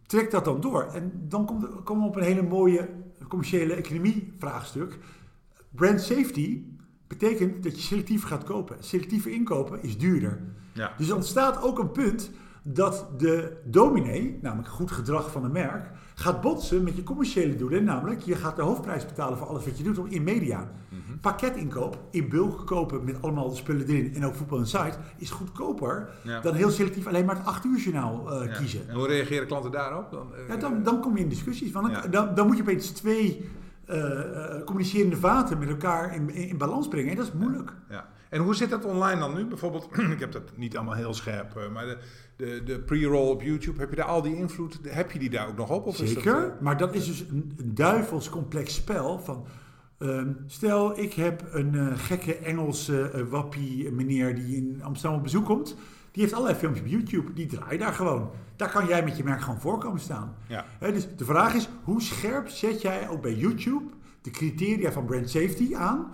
[0.07, 0.83] trek dat dan door.
[0.93, 2.89] En dan komt, komen we op een hele mooie
[3.29, 4.99] commerciële economie vraagstuk.
[5.71, 6.63] Brand safety
[7.07, 8.77] betekent dat je selectief gaat kopen.
[8.81, 10.43] Selectieve inkopen is duurder.
[10.73, 10.93] Ja.
[10.99, 12.31] Dus er ontstaat ook een punt
[12.69, 17.85] dat de dominee, namelijk goed gedrag van een merk, gaat botsen met je commerciële doelen.
[17.85, 20.71] Namelijk, je gaat de hoofdprijs betalen voor alles wat je doet in media.
[20.89, 21.19] Mhm.
[21.21, 25.31] Pakketinkoop, in bulk kopen met allemaal de spullen erin en ook voetbal en site, is
[25.31, 26.41] goedkoper Ja.
[26.41, 28.59] dan heel selectief alleen maar het 8 uur journaal eh, Ja.
[28.59, 28.89] kiezen.
[28.89, 30.11] En hoe reageren klanten daarop?
[30.11, 31.73] Dan, eh, Ja, dan, dan kom je in discussies.
[31.73, 32.09] Want dan, Ja.
[32.09, 33.49] dan, dan moet je opeens twee
[33.87, 34.11] eh,
[34.65, 37.11] communicerende vaten met elkaar in, in, in balans brengen.
[37.11, 37.73] En dat is moeilijk.
[37.89, 38.07] Ja.
[38.31, 39.45] En hoe zit dat online dan nu?
[39.45, 41.99] Bijvoorbeeld, ik heb dat niet allemaal heel scherp, eh, maar de,
[42.37, 45.49] de, de pre-roll op YouTube, heb je daar al die invloed, heb je die daar
[45.49, 45.87] ook nog op?
[45.87, 49.47] Of dat, Zeker, eh, maar dat is dus een, een duivels complex spel van...
[49.99, 55.45] ehm, stel, ik heb een eh, gekke Engelse wappie meneer die in Amsterdam op bezoek
[55.45, 55.77] komt.
[56.11, 58.31] Die heeft allerlei filmpjes op YouTube, die draai daar gewoon.
[58.57, 60.37] Daar kan jij met je merk gewoon voor komen staan.
[60.47, 60.65] ja.
[60.81, 63.85] Dus de vraag is, hoe scherp zet jij ook bij YouTube
[64.23, 66.07] de criteria van brand safety aan?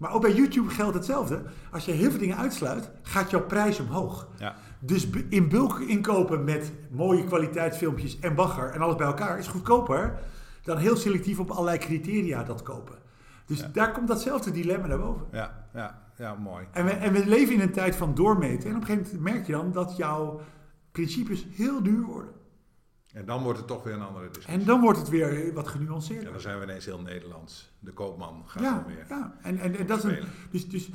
[0.00, 1.42] Maar ook bij YouTube geldt hetzelfde.
[1.70, 4.28] Als je heel veel dingen uitsluit, gaat jouw prijs omhoog.
[4.38, 4.54] Ja.
[4.78, 10.18] Dus in bulk inkopen met mooie kwaliteitsfilmpjes en bagger en alles bij elkaar is goedkoper
[10.62, 12.94] dan heel selectief op allerlei criteria dat kopen.
[13.46, 15.26] Dus daar komt datzelfde dilemma naar boven.
[15.32, 16.66] Ja, ja, ja, mooi.
[16.72, 18.70] En we, en we leven in een tijd van doormeten.
[18.70, 20.40] En op een gegeven moment merk je dan dat jouw
[20.92, 22.32] principes heel duur worden.
[23.14, 24.54] En dan wordt het toch weer een andere discussie.
[24.60, 26.32] En dan wordt het weer wat Ja, genuanceerder.
[26.32, 27.72] dan zijn we ineens heel Nederlands.
[27.78, 29.04] De koopman gaat Ja, dan weer.
[29.08, 29.34] ja.
[29.42, 30.18] En, en, en dat, een,
[30.50, 30.90] dus, dus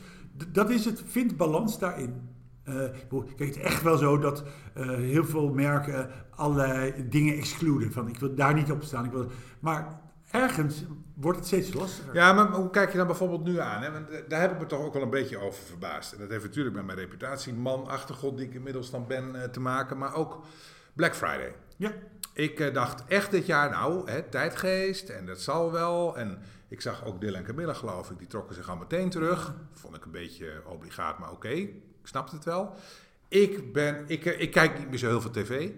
[0.48, 1.04] dat is het.
[1.06, 2.30] Vind balans daarin.
[2.64, 7.10] Eh, ik bedoel, kijk, het is echt wel zo dat eh, heel veel merken allerlei
[7.10, 7.92] dingen excluden.
[7.92, 9.06] Van ik wil daar niet op staan.
[9.06, 10.00] Ik wil, maar
[10.32, 12.16] ergens wordt het steeds lastiger.
[12.16, 13.82] Ja, maar hoe kijk je dan bijvoorbeeld nu aan?
[13.82, 13.92] Hè?
[13.92, 16.14] Want eh, daar heb ik me toch ook wel een beetje over verbaasd.
[16.14, 19.50] En dat heeft natuurlijk met mijn reputatie, man, achtergrond die ik inmiddels dan ben eh,
[19.50, 19.98] te maken.
[19.98, 20.44] Maar ook
[20.94, 21.56] Black Friday.
[21.76, 21.92] Ja.
[22.34, 26.18] Ik eh, dacht echt dit jaar, nou, hè, tijdgeest en dat zal wel.
[26.18, 29.54] En ik zag ook Dylan en Camilla, geloof ik, die trokken zich al meteen terug.
[29.74, 32.74] Vond ik een beetje obligaat, maar oké, ik snapte het wel.
[33.28, 35.70] Ik, ben, ik, eh, ik kijk niet meer zo heel veel tv.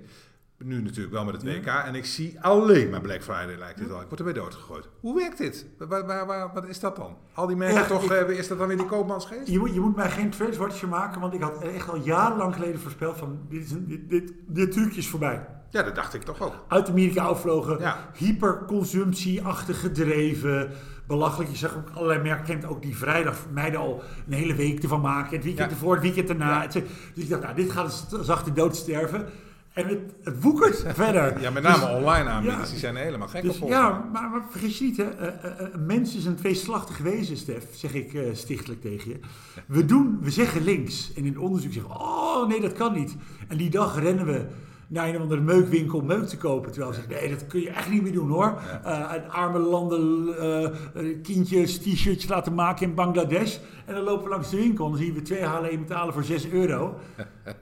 [0.64, 1.66] Nu natuurlijk wel met het WK.
[1.66, 4.02] En ik zie alleen maar Black Friday lijkt het wel.
[4.02, 4.88] Ik word erbij doodgegooid.
[5.00, 5.66] Hoe werkt dit?
[5.78, 7.18] Waar, waar, waar- wat is dat dan?
[7.34, 9.48] Al die merken Ja, toch, ik- eh, is dat dan in die koopmansgeest?
[9.48, 12.80] Je moet, je moet mij geen trendwatcher maken, want ik had echt al jarenlang geleden
[12.80, 15.48] voorspeld van dit, is een, dit, dit, dit trucje is voorbij.
[15.70, 16.66] Ja, dat dacht ik toch ook.
[16.68, 17.98] Uit Amerika afvlogen, Ja.
[18.14, 20.70] hyperconsumptie-achtig gedreven,
[21.08, 21.50] belachelijk.
[21.52, 25.36] Je zag ook allerlei merken ook die vrijdag meiden al een hele week ervan maken.
[25.36, 25.76] Het weekend Ja.
[25.76, 26.62] ervoor, het weekend erna.
[26.62, 26.68] Ja.
[27.14, 29.26] Dus ik dacht, nou, dit gaat een zachte dood sterven.
[29.74, 31.42] En het, het woekert verder.
[31.42, 33.70] Ja, met name Dus- online aanbieders, die zijn helemaal gek Dus op.
[33.70, 35.04] ja, maar, maar vergis je niet, hè.
[35.04, 39.20] eh, een mens is een tweeslachtig wezen, Stef, zeg ik stichtelijk tegen je.
[39.66, 42.94] We doen, we zeggen links en in het onderzoek zeggen we, oh nee, dat kan
[42.94, 43.16] niet.
[43.48, 44.46] En die dag rennen we
[44.88, 46.71] naar een of andere meukwinkel meuk te kopen.
[46.71, 48.62] Terwijl zeggen, nee, dat kun je echt niet meer doen hoor.
[48.84, 53.58] Eh, uit arme landen eh, eh, kindjes t-shirtjes laten maken in Bangladesh.
[53.86, 56.23] En dan lopen we langs de winkel en dan zien we twee H&M metalen voor
[56.23, 57.00] 6 euro.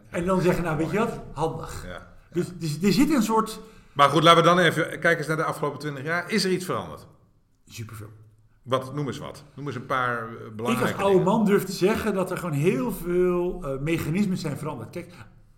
[0.10, 1.86] En dan zeggen, nou weet je wat, handig.
[1.88, 2.14] Ja.
[2.32, 3.60] Dus, dus er zit een soort
[3.94, 6.32] Maar goed, laten we dan even kijken eens naar de afgelopen 20 jaar.
[6.32, 7.08] Is er iets veranderd?
[7.68, 8.10] superveel.
[8.64, 9.44] Wat, noem eens wat.
[9.56, 12.38] Noem eens een paar eh, Ik belangrijke als oude man durf te zeggen dat er
[12.38, 14.90] gewoon heel veel eh, mechanismen zijn veranderd.
[14.90, 15.14] Kijk,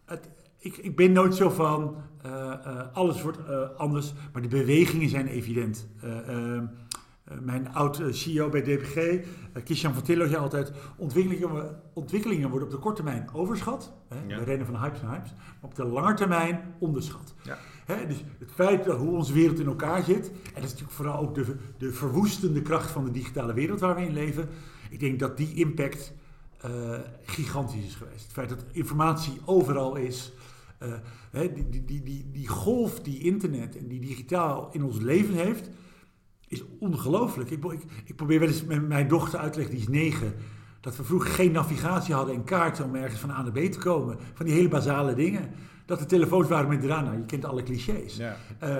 [0.05, 4.47] het, ik, ik ben nooit zo van eh, eh, alles wordt eh, anders, maar de
[4.47, 5.87] bewegingen zijn evident.
[6.01, 6.65] Eh, ehm,
[7.27, 9.25] Eh, mijn oud-CEO bij DPG,
[9.63, 10.71] Christian van Tillo, zei altijd...
[10.97, 13.93] Ontwikkelingen, ontwikkelingen worden op de korte termijn overschat.
[14.07, 14.37] Hè, Ja.
[14.39, 15.33] We rennen van hypes en hypes.
[15.33, 17.33] Maar op de lange termijn onderschat.
[17.43, 17.57] Ja.
[17.85, 20.27] Hè, dus het feit dat hoe onze wereld in elkaar zit...
[20.29, 23.95] en dat is natuurlijk vooral ook de, de verwoestende kracht van de digitale wereld waar
[23.95, 24.49] we in leven...
[24.89, 26.13] ik denk dat die impact
[26.61, 28.23] eh, gigantisch is geweest.
[28.23, 30.31] Het feit dat informatie overal is...
[30.79, 30.93] eh,
[31.31, 35.33] hè, die, die, die, die, die golf die internet en die digitaal in ons leven
[35.33, 35.69] heeft...
[36.47, 37.49] is ongelooflijk.
[37.49, 40.33] Ik, ik, ik probeer wel eens met mijn dochter uit te leggen, die is negen...
[40.81, 43.79] dat we vroeger geen navigatie hadden en kaarten om ergens van A naar B te
[43.79, 44.17] komen.
[44.33, 45.49] Van die hele basale dingen.
[45.85, 47.11] Dat de telefoons waren met drana.
[47.11, 48.17] Je kent alle clichés.
[48.17, 48.37] Ja.
[48.59, 48.75] Eh,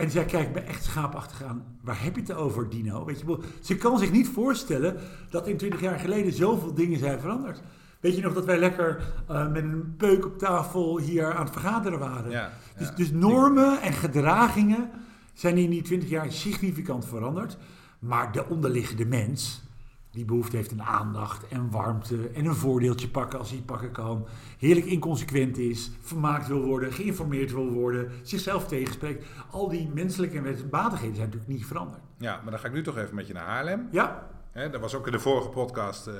[0.00, 1.64] en zij kijkt me echt schaapachtig aan.
[1.80, 3.04] Waar heb je het over, Dino?
[3.04, 4.96] Weet je, wel, ze kan zich niet voorstellen
[5.30, 7.62] dat in 20 jaar geleden zoveel dingen zijn veranderd.
[8.00, 11.52] Weet je nog dat wij lekker eh, met een peuk op tafel hier aan het
[11.52, 12.30] vergaderen waren?
[12.30, 12.94] Ja, Dus, ja.
[12.94, 14.90] dus normen en gedragingen
[15.34, 17.56] zijn in die 20 jaar significant veranderd.
[17.98, 19.62] Maar de onderliggende mens,
[20.10, 23.92] die behoefte heeft aan aandacht en warmte en een voordeeltje pakken als hij het pakken
[23.92, 24.26] kan.
[24.58, 29.24] Heerlijk inconsequent is, vermaakt wil worden, geïnformeerd wil worden, zichzelf tegenspreekt.
[29.50, 32.02] Al die menselijke en wensbatigheden zijn natuurlijk niet veranderd.
[32.18, 33.88] ja, maar dan ga ik nu toch even met je naar Haarlem.
[33.90, 36.06] Ja, Hè, dat was ook in de vorige podcast.
[36.06, 36.14] eh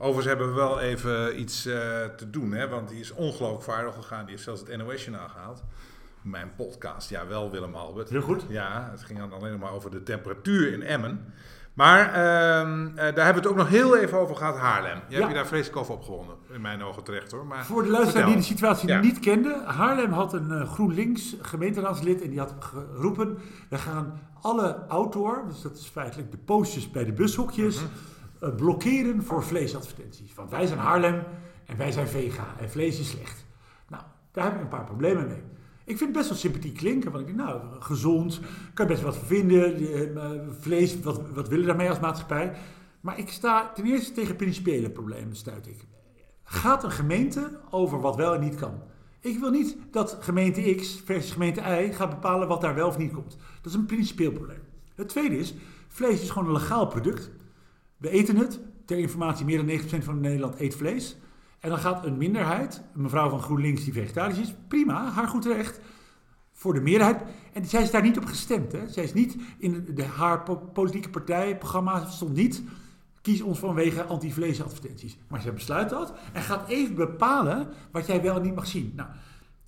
[0.00, 3.92] overigens hebben we wel even iets eh, te doen, hè, want die is ongelooflijk viral
[3.92, 4.20] gegaan.
[4.20, 5.62] Die heeft zelfs het NOS-journaal gehaald.
[6.22, 8.08] Mijn podcast, ja wel Willem Albert.
[8.08, 8.44] heel goed.
[8.48, 11.32] Ja, het ging dan alleen maar over de temperatuur in Emmen.
[11.78, 14.96] Maar ehm, eh, daar hebben we het ook nog heel even over gehad, Haarlem.
[15.08, 15.16] Je Ja.
[15.16, 16.36] hebt je daar vreselijk over opgewonden.
[16.52, 17.46] In mijn ogen terecht hoor.
[17.46, 19.00] Maar Voor de luisteraar die de situatie Ja.
[19.00, 23.38] niet kende, Haarlem had een eh, GroenLinks gemeenteraadslid en die had geroepen:
[23.68, 27.84] we gaan alle outdoor, dus dat is feitelijk de posters bij de bushokjes, Mhm.
[28.40, 30.34] eh, blokkeren voor vleesadvertenties.
[30.34, 31.22] Want wij zijn Haarlem
[31.66, 33.44] en wij zijn vega en vlees is slecht.
[33.88, 35.42] Nou, daar heb ik een paar problemen mee.
[35.88, 38.40] Ik vind het best wel sympathiek klinken, want ik denk, nou, gezond,
[38.74, 39.76] kan je best wat vinden.
[40.16, 42.52] eh, vlees, wat, wat willen we daarmee als maatschappij?
[43.00, 45.86] Maar ik sta ten eerste tegen principiële problemen, stuit ik.
[46.42, 48.82] Gaat een gemeente over wat wel en niet kan?
[49.20, 52.98] Ik wil niet dat gemeente X versus gemeente Y gaat bepalen wat daar wel of
[52.98, 53.36] niet komt.
[53.62, 54.62] Dat is een principieel probleem.
[54.94, 55.54] Het tweede is,
[55.88, 57.30] vlees is gewoon een legaal product.
[57.96, 58.60] We eten het.
[58.84, 61.16] Ter informatie, meer dan 90% van Nederland eet vlees.
[61.60, 65.44] En dan gaat een minderheid, een mevrouw van GroenLinks die vegetarisch is, prima, haar goed
[65.46, 65.80] recht,
[66.52, 67.22] voor de meerderheid.
[67.52, 68.72] En zij is daar niet op gestemd.
[68.72, 68.88] Hè.
[68.88, 72.62] Zij is niet in de, haar po- politieke partijprogramma stond niet,
[73.20, 75.18] kies ons vanwege anti-vleesadvertenties.
[75.28, 78.92] Maar zij besluit dat en gaat even bepalen wat jij wel en niet mag zien.
[78.96, 79.08] Nou,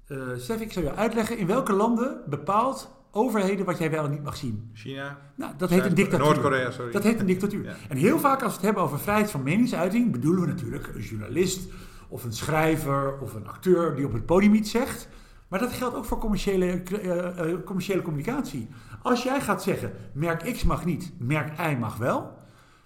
[0.06, 4.10] eh Stef, ik zou je uitleggen, in welke landen bepaalt overheden wat jij wel en
[4.10, 4.70] niet mag zien?
[4.74, 6.26] China, Nou, dat heet een dictatuur.
[6.26, 6.92] Noord-Korea, sorry.
[6.92, 7.64] Dat heet een dictatuur.
[7.64, 7.74] Ja.
[7.88, 11.00] En heel vaak als we het hebben over vrijheid van meningsuiting, bedoelen we natuurlijk een
[11.00, 11.68] journalist
[12.08, 15.08] of een schrijver of een acteur die op het podium iets zegt.
[15.48, 18.68] Maar dat geldt ook voor commerciële, eh, eh, commerciële communicatie.
[19.02, 22.38] Als jij gaat zeggen, merk X mag niet, merk Y mag wel,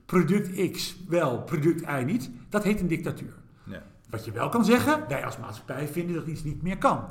[0.07, 3.35] product X wel, product Y niet, dat heet een dictatuur.
[3.65, 3.83] Ja.
[4.11, 7.05] Wat je wel kan zeggen, wij als maatschappij vinden dat iets niet meer kan.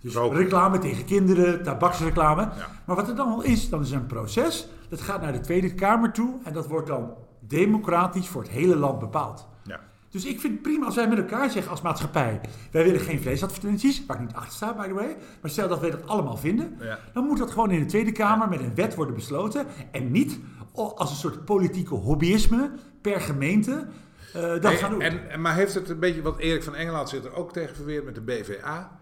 [0.00, 0.36] Dus Roken.
[0.38, 2.40] reclame tegen kinderen, tabaksreclame.
[2.42, 2.68] Ja.
[2.84, 4.68] Maar wat er dan al is, dan is een proces.
[4.88, 8.76] Dat gaat naar de Tweede Kamer toe en dat wordt dan democratisch voor het hele
[8.76, 9.46] land bepaald.
[9.64, 9.80] Ja.
[10.10, 12.40] Dus ik vind het prima als wij met elkaar zeggen als maatschappij...
[12.70, 15.16] wij willen geen vleesadvertenties, waar ik niet achter sta, by the way.
[15.40, 16.76] Maar stel dat wij dat allemaal vinden...
[16.80, 16.98] Ja.
[17.12, 19.66] dan moet dat gewoon in de Tweede Kamer met een wet worden besloten...
[19.90, 20.38] en niet
[20.74, 23.86] als een soort politieke hobbyisme per gemeente
[24.34, 25.00] eh, dat Hey, gaan doen.
[25.00, 28.04] en, maar heeft het een beetje, want Erik van Engeland zit er ook tegen verweerd
[28.04, 28.98] met de BVA.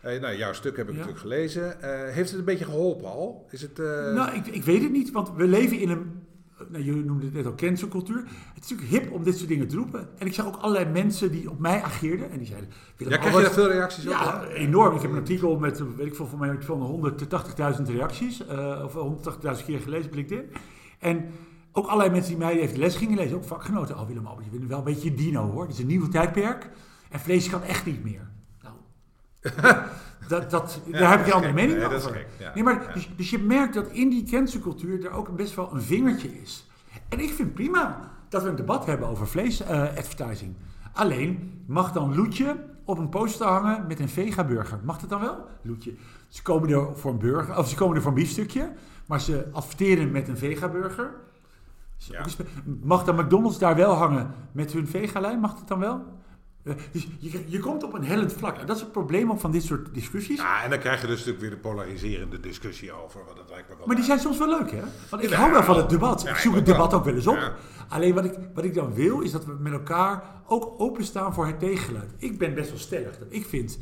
[0.00, 0.98] Eh, nou, jouw stuk heb ik Ja.
[0.98, 1.82] natuurlijk gelezen.
[1.82, 3.46] Eh, heeft het een beetje geholpen al?
[3.50, 6.26] Is het, eh, Nou, ik, ik weet het niet, want we leven in een.
[6.68, 8.16] Nou, je noemde het net al cancelcultuur.
[8.54, 10.08] Het is natuurlijk hip om dit soort dingen te roepen.
[10.18, 12.30] En ik zag ook allerlei mensen die op mij ageerden.
[12.30, 12.68] En die zeiden.
[12.96, 14.10] Willem ja, krijg je daar veel reacties op?
[14.10, 14.94] Ja, enorm.
[14.96, 18.42] Ik heb een artikel met, weet ik veel, voor mij van 180.000 reacties.
[18.84, 20.44] of 180.000 keer gelezen op LinkedIn.
[20.98, 21.24] En
[21.72, 23.36] ook allerlei mensen die mij even les gingen lezen.
[23.36, 23.98] Ook vakgenoten.
[23.98, 25.62] Oh, Willem Albert, je bent wel een beetje dino hoor.
[25.62, 26.70] Het is een nieuw tijdperk.
[27.10, 28.28] En vlees kan echt niet meer.
[30.28, 31.90] Dat, dat, daar heb ik een andere mening over.
[31.90, 32.54] dat is gek.
[32.54, 35.82] Nee, maar, dus, dus je merkt dat in die cancelcultuur er ook best wel een
[35.82, 36.66] vingertje is.
[37.08, 40.54] En ik vind prima dat we een debat hebben over vlees-advertising.
[40.92, 44.78] Alleen, mag dan Loetje op een poster hangen met een vega-burger?
[44.82, 45.46] Mag dat dan wel?
[45.62, 45.94] Loetje.
[46.28, 48.72] Ze komen er voor een burger, of ze komen er voor een biefstukje,
[49.06, 51.10] maar ze adverteren met een vega-burger.
[51.96, 52.24] Ja.
[52.82, 55.40] Mag dan McDonald's daar wel hangen met hun vega-lijn?
[55.40, 56.04] Mag dat dan wel?
[56.68, 58.58] Eh, Dus je, je komt op een hellend vlak.
[58.58, 60.38] En dat is het probleem ook van dit soort discussies.
[60.38, 63.24] Ja, en dan krijg je dus natuurlijk weer de polariserende discussie over.
[63.24, 64.82] Want dat lijkt me wel Maar die zijn soms wel leuk, hè?
[65.10, 66.22] Want ik Ja, hou wel van het debat.
[66.22, 67.52] Ja, ik zoek het debat ook wel eens op.
[67.88, 71.46] Alleen wat ik, wat ik dan wil, is dat we met elkaar ook openstaan voor
[71.46, 72.10] het tegengeluid.
[72.16, 73.18] Ik ben best wel stellig.
[73.18, 73.78] Dat ik vind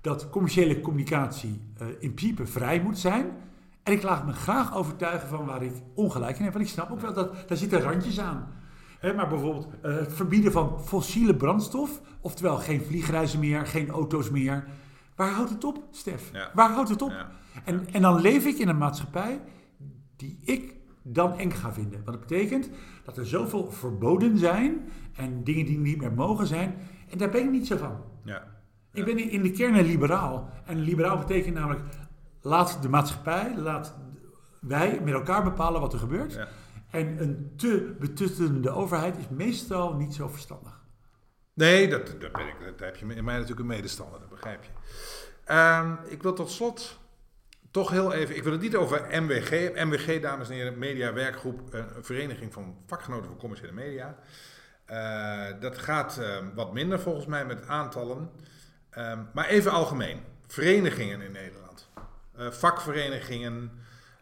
[0.00, 3.26] dat commerciële communicatie eh, in principe vrij moet zijn.
[3.82, 6.52] En ik laat me graag overtuigen van waar ik ongelijk in heb.
[6.52, 8.52] Want ik snap ook wel dat daar zitten randjes aan.
[9.14, 12.00] Maar bijvoorbeeld eh, het verbieden van fossiele brandstof.
[12.20, 14.64] Oftewel geen vliegreizen meer, geen auto's meer.
[15.14, 16.30] Waar houdt het op, Stef?
[16.32, 16.50] Ja.
[16.54, 17.10] Waar houdt het op?
[17.10, 17.30] Ja.
[17.64, 19.40] En, en dan leef ik in een maatschappij
[20.16, 22.04] die ik dan eng ga vinden.
[22.04, 22.70] Want dat betekent
[23.04, 26.74] dat er zoveel verboden zijn en dingen die niet meer mogen zijn.
[27.10, 27.96] En daar ben ik niet zo van.
[28.24, 28.42] Ja.
[28.92, 30.50] Ik ben in de kern een liberaal.
[30.64, 31.80] En liberaal betekent namelijk,
[32.40, 33.96] laat de maatschappij, laat
[34.60, 36.46] wij met elkaar bepalen wat er gebeurt.
[36.96, 40.84] En een te betuttelende overheid is meestal niet zo verstandig.
[41.54, 44.64] Nee, dat, dat ben ik, daar heb je in mij natuurlijk een medestander, dat begrijp
[44.64, 44.70] je.
[45.44, 46.98] Ehm, ik wil tot slot
[47.70, 49.84] toch heel even, ik wil het niet over MWG.
[49.84, 54.18] MWG, dames en heren, Media Werkgroep, een vereniging van vakgenoten van commerciële media.
[54.84, 58.30] Eh, dat gaat eh, wat minder volgens mij met aantallen.
[58.90, 61.88] Ehm, maar even algemeen, verenigingen in Nederland.
[62.36, 63.70] Eh, vakverenigingen.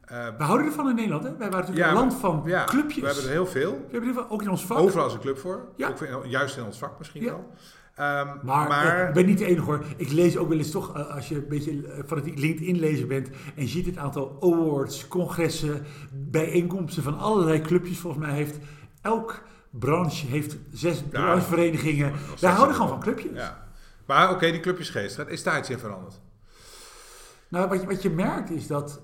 [0.06, 1.30] Eh, We houden ervan in Nederland, hè?
[1.30, 3.00] Wij waren natuurlijk een land van ja, clubjes.
[3.00, 3.72] We hebben er heel veel.
[3.90, 4.78] We hebben er ook in ons vak.
[4.78, 5.68] Overal is een club voor.
[5.76, 5.88] Ja.
[5.88, 7.50] Ook in- juist in ons vak misschien wel.
[7.94, 9.84] Ehm, Maar, maar eh, ik ben niet de enige hoor.
[9.96, 13.28] Ik lees ook wel eens toch, eh, als je een beetje eh, fanatiek LinkedIn-lezer bent
[13.28, 17.98] en je ziet het aantal awards, congressen, bijeenkomsten van allerlei clubjes.
[17.98, 18.58] Volgens mij heeft
[19.02, 22.12] elk branche heeft zes brancheverenigingen.
[22.40, 23.32] Wij houden gewoon van clubjes.
[23.34, 23.66] Ja.
[24.06, 25.28] Maar oké, die clubjes geestheid.
[25.28, 26.20] Is daar iets in veranderd?
[27.48, 29.00] Nou, wat je, wat je merkt is dat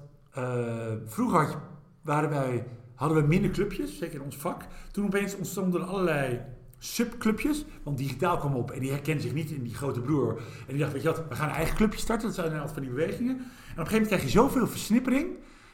[1.07, 1.59] vroeger had
[2.03, 4.63] waren wij, hadden we minder clubjes, zeker in ons vak.
[4.93, 6.41] Toen opeens ontstonden er allerlei
[6.79, 10.39] subclubjes, want digitaal kwam op en die herkende zich niet in die grote broer.
[10.39, 12.69] En die dacht, weet je wat, we gaan een eigen clubje starten, dat zijn een
[12.69, 13.37] van die bewegingen.
[13.37, 15.27] En op een gegeven moment krijg je zoveel versnippering,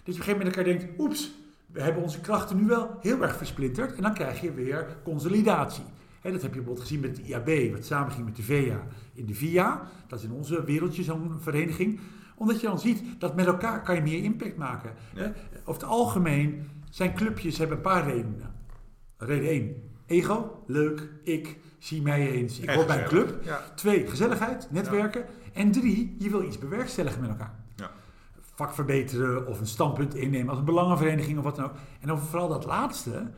[0.05, 1.35] dat je op een gegeven moment elkaar denkt, oeps,
[1.67, 3.95] we hebben onze krachten nu wel heel erg versplinterd.
[3.95, 5.85] En dan krijg je weer consolidatie.
[6.21, 9.27] Hè, dat heb je bijvoorbeeld gezien met het IAB, wat samenging met de VIA in
[9.27, 9.91] de VIA.
[10.07, 12.01] Dat is in onze wereldje zo'n vereniging.
[12.37, 14.93] Omdat je dan ziet dat met elkaar kan je meer impact maken.
[15.15, 15.23] Ja.
[15.23, 15.29] Hè.
[15.65, 18.55] Over het algemeen zijn clubjes hebben een paar redenen.
[19.17, 19.75] Reden 1,
[20.07, 23.45] ego, leuk, ik zie mij eens, ik hoor bij een club.
[23.45, 23.61] Ja.
[23.75, 25.25] Twee, gezelligheid, netwerken.
[25.53, 27.55] En drie, je wil iets bewerkstelligen met elkaar.
[27.77, 27.91] Ja.
[28.55, 31.75] Vak verbeteren of een standpunt innemen als een belangenvereniging of wat dan ook.
[32.01, 33.31] En dan vooral dat laatste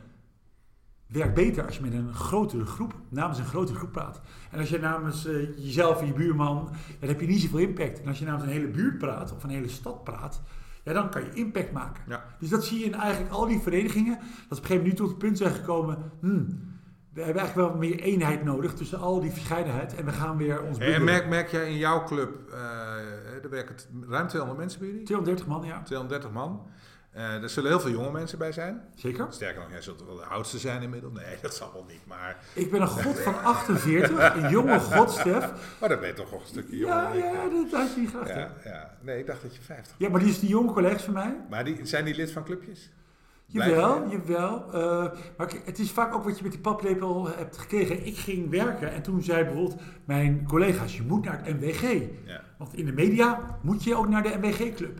[1.09, 4.21] werkt beter als je met een grotere groep, namens een grotere groep praat.
[4.51, 6.69] En als je namens eh, jezelf en je buurman,
[6.99, 8.01] dan heb je niet zoveel impact.
[8.01, 10.41] En als je namens een hele buurt praat of een hele stad praat,
[10.83, 12.03] ja, dan kan je impact maken.
[12.07, 12.23] Ja.
[12.39, 14.15] Dus dat zie je in eigenlijk al die verenigingen.
[14.17, 15.97] Dat op een gegeven moment nu tot het punt zijn gekomen.
[16.19, 16.67] Hmm,
[17.13, 19.95] we hebben eigenlijk wel meer eenheid nodig tussen al die verscheidenheid.
[19.95, 22.57] En we gaan weer ons En merk, merk jij in jouw club, eh
[23.43, 25.03] er werken t- ruim 200 mensen bij jullie?
[25.05, 25.81] 230 man, ja.
[25.83, 26.61] 230 man.
[27.11, 28.81] Eh, er zullen heel veel jonge mensen bij zijn.
[28.95, 29.27] Zeker.
[29.29, 31.13] Sterker nog, jij zult wel de oudste zijn inmiddels.
[31.13, 32.05] Nee, dat zal wel niet.
[32.05, 35.51] Maar, Ik ben een god van 48, een jonge god, Stef.
[35.79, 36.95] maar dan ben je toch nog een stukje jonger.
[36.95, 38.39] Ja, ja, dat had je niet hè?
[38.39, 38.97] ja, ja.
[39.01, 41.35] Nee, ik dacht dat je 50 Ja, maar die is die jonge collega's van mij.
[41.49, 42.89] Maar die, zijn die lid van clubjes?
[43.51, 44.73] Jawel, jawel.
[44.73, 48.05] Eh, maar het is vaak ook wat je met die paplepel hebt gekregen.
[48.05, 51.81] Ik ging werken en toen zei bijvoorbeeld mijn collega's, je moet naar het MWG.
[52.25, 52.41] Ja.
[52.57, 54.99] Want in de media moet je ook naar de MWG-club.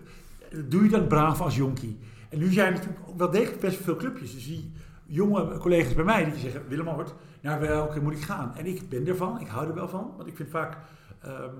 [0.66, 2.00] Doe je dan braaf als jonkie.
[2.30, 4.34] En nu zijn er natuurlijk ook wel degelijk best veel clubjes.
[4.34, 4.72] Dus die
[5.06, 8.56] jonge collega's bij mij die zeggen, Willem Hoort, naar welke moet ik gaan?
[8.56, 10.14] En ik ben ervan, ik hou er wel van.
[10.18, 10.78] Want ik vind vaak...
[11.22, 11.54] ehm,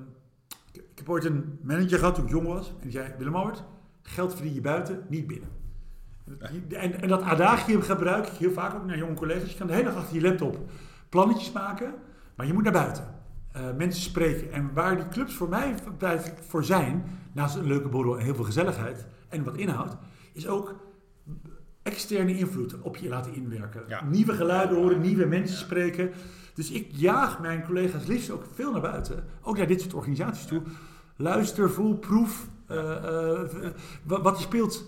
[0.72, 2.68] ik, heb ooit een manager gehad toen ik jong was.
[2.68, 3.64] En die zei, Willem Hoort,
[4.02, 5.50] geld verdien je buiten, niet binnen.
[6.70, 9.52] En, en dat adagium gebruik ik heel vaak ook naar jonge collega's.
[9.52, 10.58] Je kan de hele dag achter je laptop
[11.10, 11.94] plannetjes maken,
[12.36, 13.19] maar je moet naar buiten.
[13.52, 14.52] Eh, mensen spreken.
[14.52, 15.76] En waar die clubs voor mij
[16.48, 19.98] voor zijn, naast een leuke borrel en heel veel gezelligheid en wat inhoud,
[20.34, 20.76] is ook
[21.84, 23.84] externe invloed op je laten inwerken.
[23.88, 24.04] Ja.
[24.04, 26.12] Nieuwe geluiden horen, nieuwe mensen spreken.
[26.54, 29.24] Dus ik jaag mijn collega's liefst ook veel naar buiten.
[29.42, 30.62] Ook naar dit soort organisaties toe.
[31.16, 32.48] Luister, voel, proef.
[32.68, 33.04] eh,
[33.44, 33.72] eh,
[34.04, 34.86] wat, er speelt,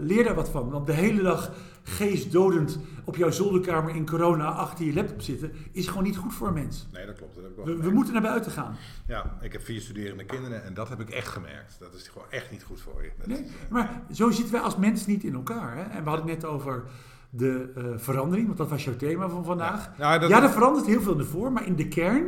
[0.00, 0.70] leer daar wat van.
[0.70, 1.52] Want de hele dag
[1.84, 5.52] geestdodend op jouw zolderkamer in corona achter je laptop zitten...
[5.72, 6.86] is gewoon niet goed voor een mens.
[6.92, 7.34] Nee, dat klopt.
[7.34, 8.76] Dat heb ik wel We, moeten naar buiten gaan.
[9.06, 11.76] Ja, ik heb vier studerende kinderen en dat heb ik echt gemerkt.
[11.78, 13.10] Dat is gewoon echt niet goed voor je.
[13.18, 15.76] Dat Nee, is, eh, maar zo zitten wij als mens niet in elkaar.
[15.76, 15.82] Hè?
[15.82, 16.84] En we hadden het net over
[17.30, 19.84] de eh, verandering, want dat was jouw thema van vandaag.
[19.84, 22.24] Ja, Nou, dat- ja, er verandert heel veel in de vorm, maar in de kern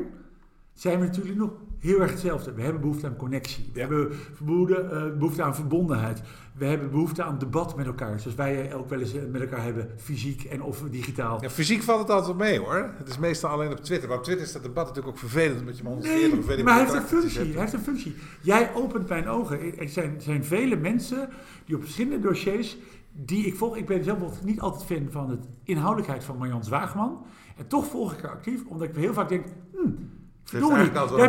[0.76, 2.52] zijn we natuurlijk nog heel erg hetzelfde.
[2.52, 3.70] We hebben behoefte aan connectie.
[3.72, 4.12] We hebben
[4.44, 6.22] behoefte, eh, behoefte aan verbondenheid.
[6.54, 8.20] We hebben behoefte aan debat met elkaar.
[8.20, 11.42] Zoals wij ook wel eens eh, met elkaar hebben, fysiek en of digitaal.
[11.42, 12.90] Ja, fysiek valt het altijd mee hoor.
[12.96, 14.08] Het is meestal alleen op Twitter.
[14.08, 15.60] Maar op Twitter is dat debat natuurlijk ook vervelend.
[15.60, 17.52] Omdat je maar 140 Nee, of weet maar hij heeft een functie.
[17.52, 18.14] Hij heeft een functie.
[18.42, 19.78] Jij opent mijn ogen.
[19.78, 21.28] Er zijn, zijn vele mensen
[21.64, 22.76] die op verschillende dossiers
[23.12, 23.76] die ik volg.
[23.76, 27.24] Ik ben zelf niet altijd fan van de inhoudelijkheid van Marjan Zwaagman.
[27.56, 30.10] En toch volg ik haar actief, omdat ik heel vaak denk, hmm,
[30.50, 31.20] Daar, een daar,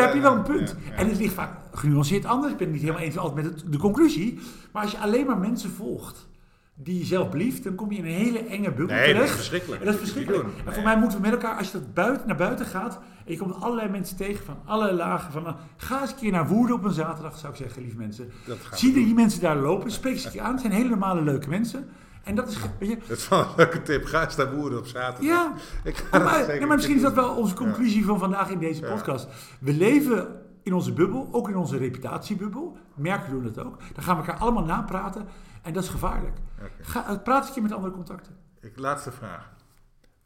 [0.00, 0.76] heb je wel een Ja, punt.
[0.84, 0.96] ja, ja.
[0.96, 2.52] En het ligt vaak genuanceerd anders.
[2.52, 4.38] Ik ben het niet helemaal eens altijd met het- de conclusie.
[4.72, 6.28] Maar als je alleen maar mensen volgt
[6.74, 9.12] die je zelf belieft, dan kom je in een hele enge bubbel Nee, dat is
[9.14, 9.34] terecht.
[9.34, 9.80] verschrikkelijk.
[9.80, 10.44] En dat is verschrikkelijk.
[10.44, 10.84] En voor Nee.
[10.84, 13.60] mij moeten we met elkaar, als je dat buiten, naar buiten gaat en je komt
[13.60, 16.84] allerlei mensen tegen van allerlei lagen, van, nou, ga eens een keer naar Woerden op
[16.84, 18.30] een zaterdag, zou ik zeggen, lieve mensen.
[18.74, 20.52] Zie die mensen daar lopen, spreek ze een keer aan.
[20.52, 21.88] Het zijn hele normale, leuke mensen.
[22.24, 24.04] En dat is, weet je, wel een leuke tip.
[24.04, 25.22] Ga eens naar Boeren op zaterdag.
[25.22, 25.52] ja,
[25.84, 28.58] Ik ga Ja, dat maar, ja, misschien is dat wel onze conclusie van vandaag in
[28.58, 28.94] deze Ja.
[28.94, 29.28] podcast.
[29.60, 32.76] We leven in onze bubbel, ook in onze reputatiebubbel.
[32.94, 33.78] Merken doen het ook.
[33.94, 35.28] Dan gaan we elkaar allemaal napraten
[35.62, 36.36] en dat is gevaarlijk.
[36.80, 38.36] Ga, eh, praat een keer met andere contacten.
[38.60, 39.50] Ik, laatste vraag.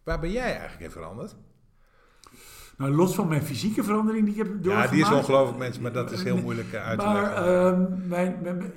[0.02, 1.37] Waar ben jij eigenlijk in veranderd?
[2.76, 4.90] Nou, los van mijn fysieke verandering die ik heb Ja, doorgemaakt.
[4.90, 7.44] die is ongelooflijk, mensen, maar dat is heel moeilijk eh, uit te Maar leggen.
[7.72, 8.72] ehm, mijn, mijn- mijn-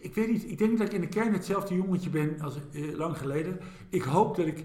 [0.00, 2.96] ik weet niet, ik denk dat ik in de kern hetzelfde jongetje ben als eh,
[2.96, 3.60] lang geleden.
[3.88, 4.64] Ik hoop dat ik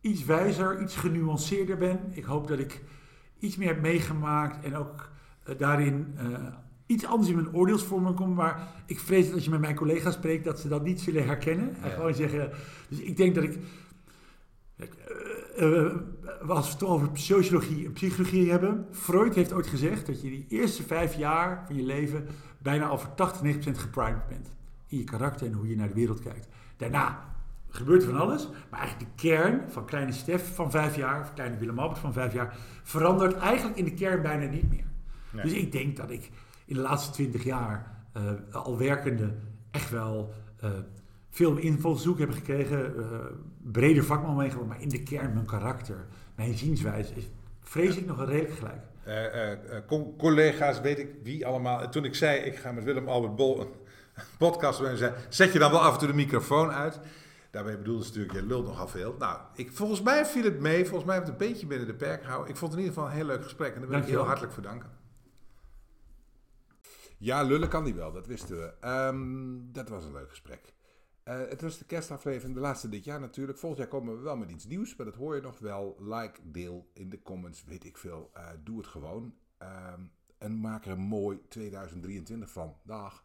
[0.00, 2.00] iets wijzer, iets genuanceerder ben.
[2.10, 2.80] Ik hoop dat ik
[3.38, 5.10] iets meer heb meegemaakt en ook
[5.44, 6.26] eh, daarin eh,
[6.86, 8.34] iets anders in mijn oordeelsvorming kom.
[8.34, 11.26] Maar ik vrees dat als je met mijn collega's spreekt, dat ze dat niet zullen
[11.26, 11.74] herkennen.
[11.82, 11.94] En Ja.
[11.94, 12.50] gewoon zeggen,
[12.88, 13.58] dus ik denk dat ik...
[16.46, 18.86] Als we het over sociologie en psychologie hebben.
[18.90, 22.26] Freud heeft ooit gezegd dat je die eerste vijf jaar van je leven
[22.58, 24.50] bijna al voor 80, 90% geprimed bent.
[24.88, 26.48] In je karakter en hoe je naar de wereld kijkt.
[26.76, 27.28] Daarna
[27.68, 28.48] gebeurt er van alles.
[28.70, 32.12] Maar eigenlijk de kern van kleine Stef van vijf jaar, of kleine Willem Albert van
[32.12, 34.84] vijf jaar, verandert eigenlijk in de kern bijna niet meer.
[35.30, 35.42] Nee.
[35.42, 36.30] Dus ik denk dat ik
[36.64, 38.22] in de laatste 20 jaar eh,
[38.52, 39.34] al werkende
[39.70, 40.70] echt wel eh,
[41.30, 42.96] veel invalshoek heb gekregen.
[42.96, 43.04] eh,
[43.62, 48.16] breder vakman meegemaakt, maar in de kern mijn karakter, mijn zienswijze is, vrees ik nog
[48.16, 48.82] wel redelijk gelijk.
[50.18, 51.82] Collega's, weet ik wie allemaal.
[51.82, 53.68] En toen ik zei, ik ga met Willem Albert Bol een
[54.38, 57.00] podcast zei, zet je dan wel af en toe de microfoon uit.
[57.50, 59.14] Daarmee bedoelde ze natuurlijk, je lult nogal veel.
[59.18, 60.84] Nou, ik, volgens mij viel het mee.
[60.84, 62.50] Volgens mij heeft het een beetje binnen de perken gehouden.
[62.50, 63.74] Ik vond het in ieder geval een heel leuk gesprek.
[63.74, 64.90] En daar wil ik je heel hartelijk voor danken.
[67.18, 68.72] Ja, lullen kan die wel, dat wisten we.
[68.80, 70.72] Ehm, dat was een leuk gesprek.
[71.22, 73.58] Eh, het was de kerstaflevering, de laatste dit jaar natuurlijk.
[73.58, 75.96] Volgend jaar komen we wel met iets nieuws, maar dat hoor je nog wel.
[76.00, 78.30] Like, deel in de comments, weet ik veel.
[78.32, 79.34] Eh, doe het gewoon.
[79.58, 80.00] Ehm,
[80.38, 82.76] en maak er een mooi 2023 van.
[82.82, 83.24] Dag.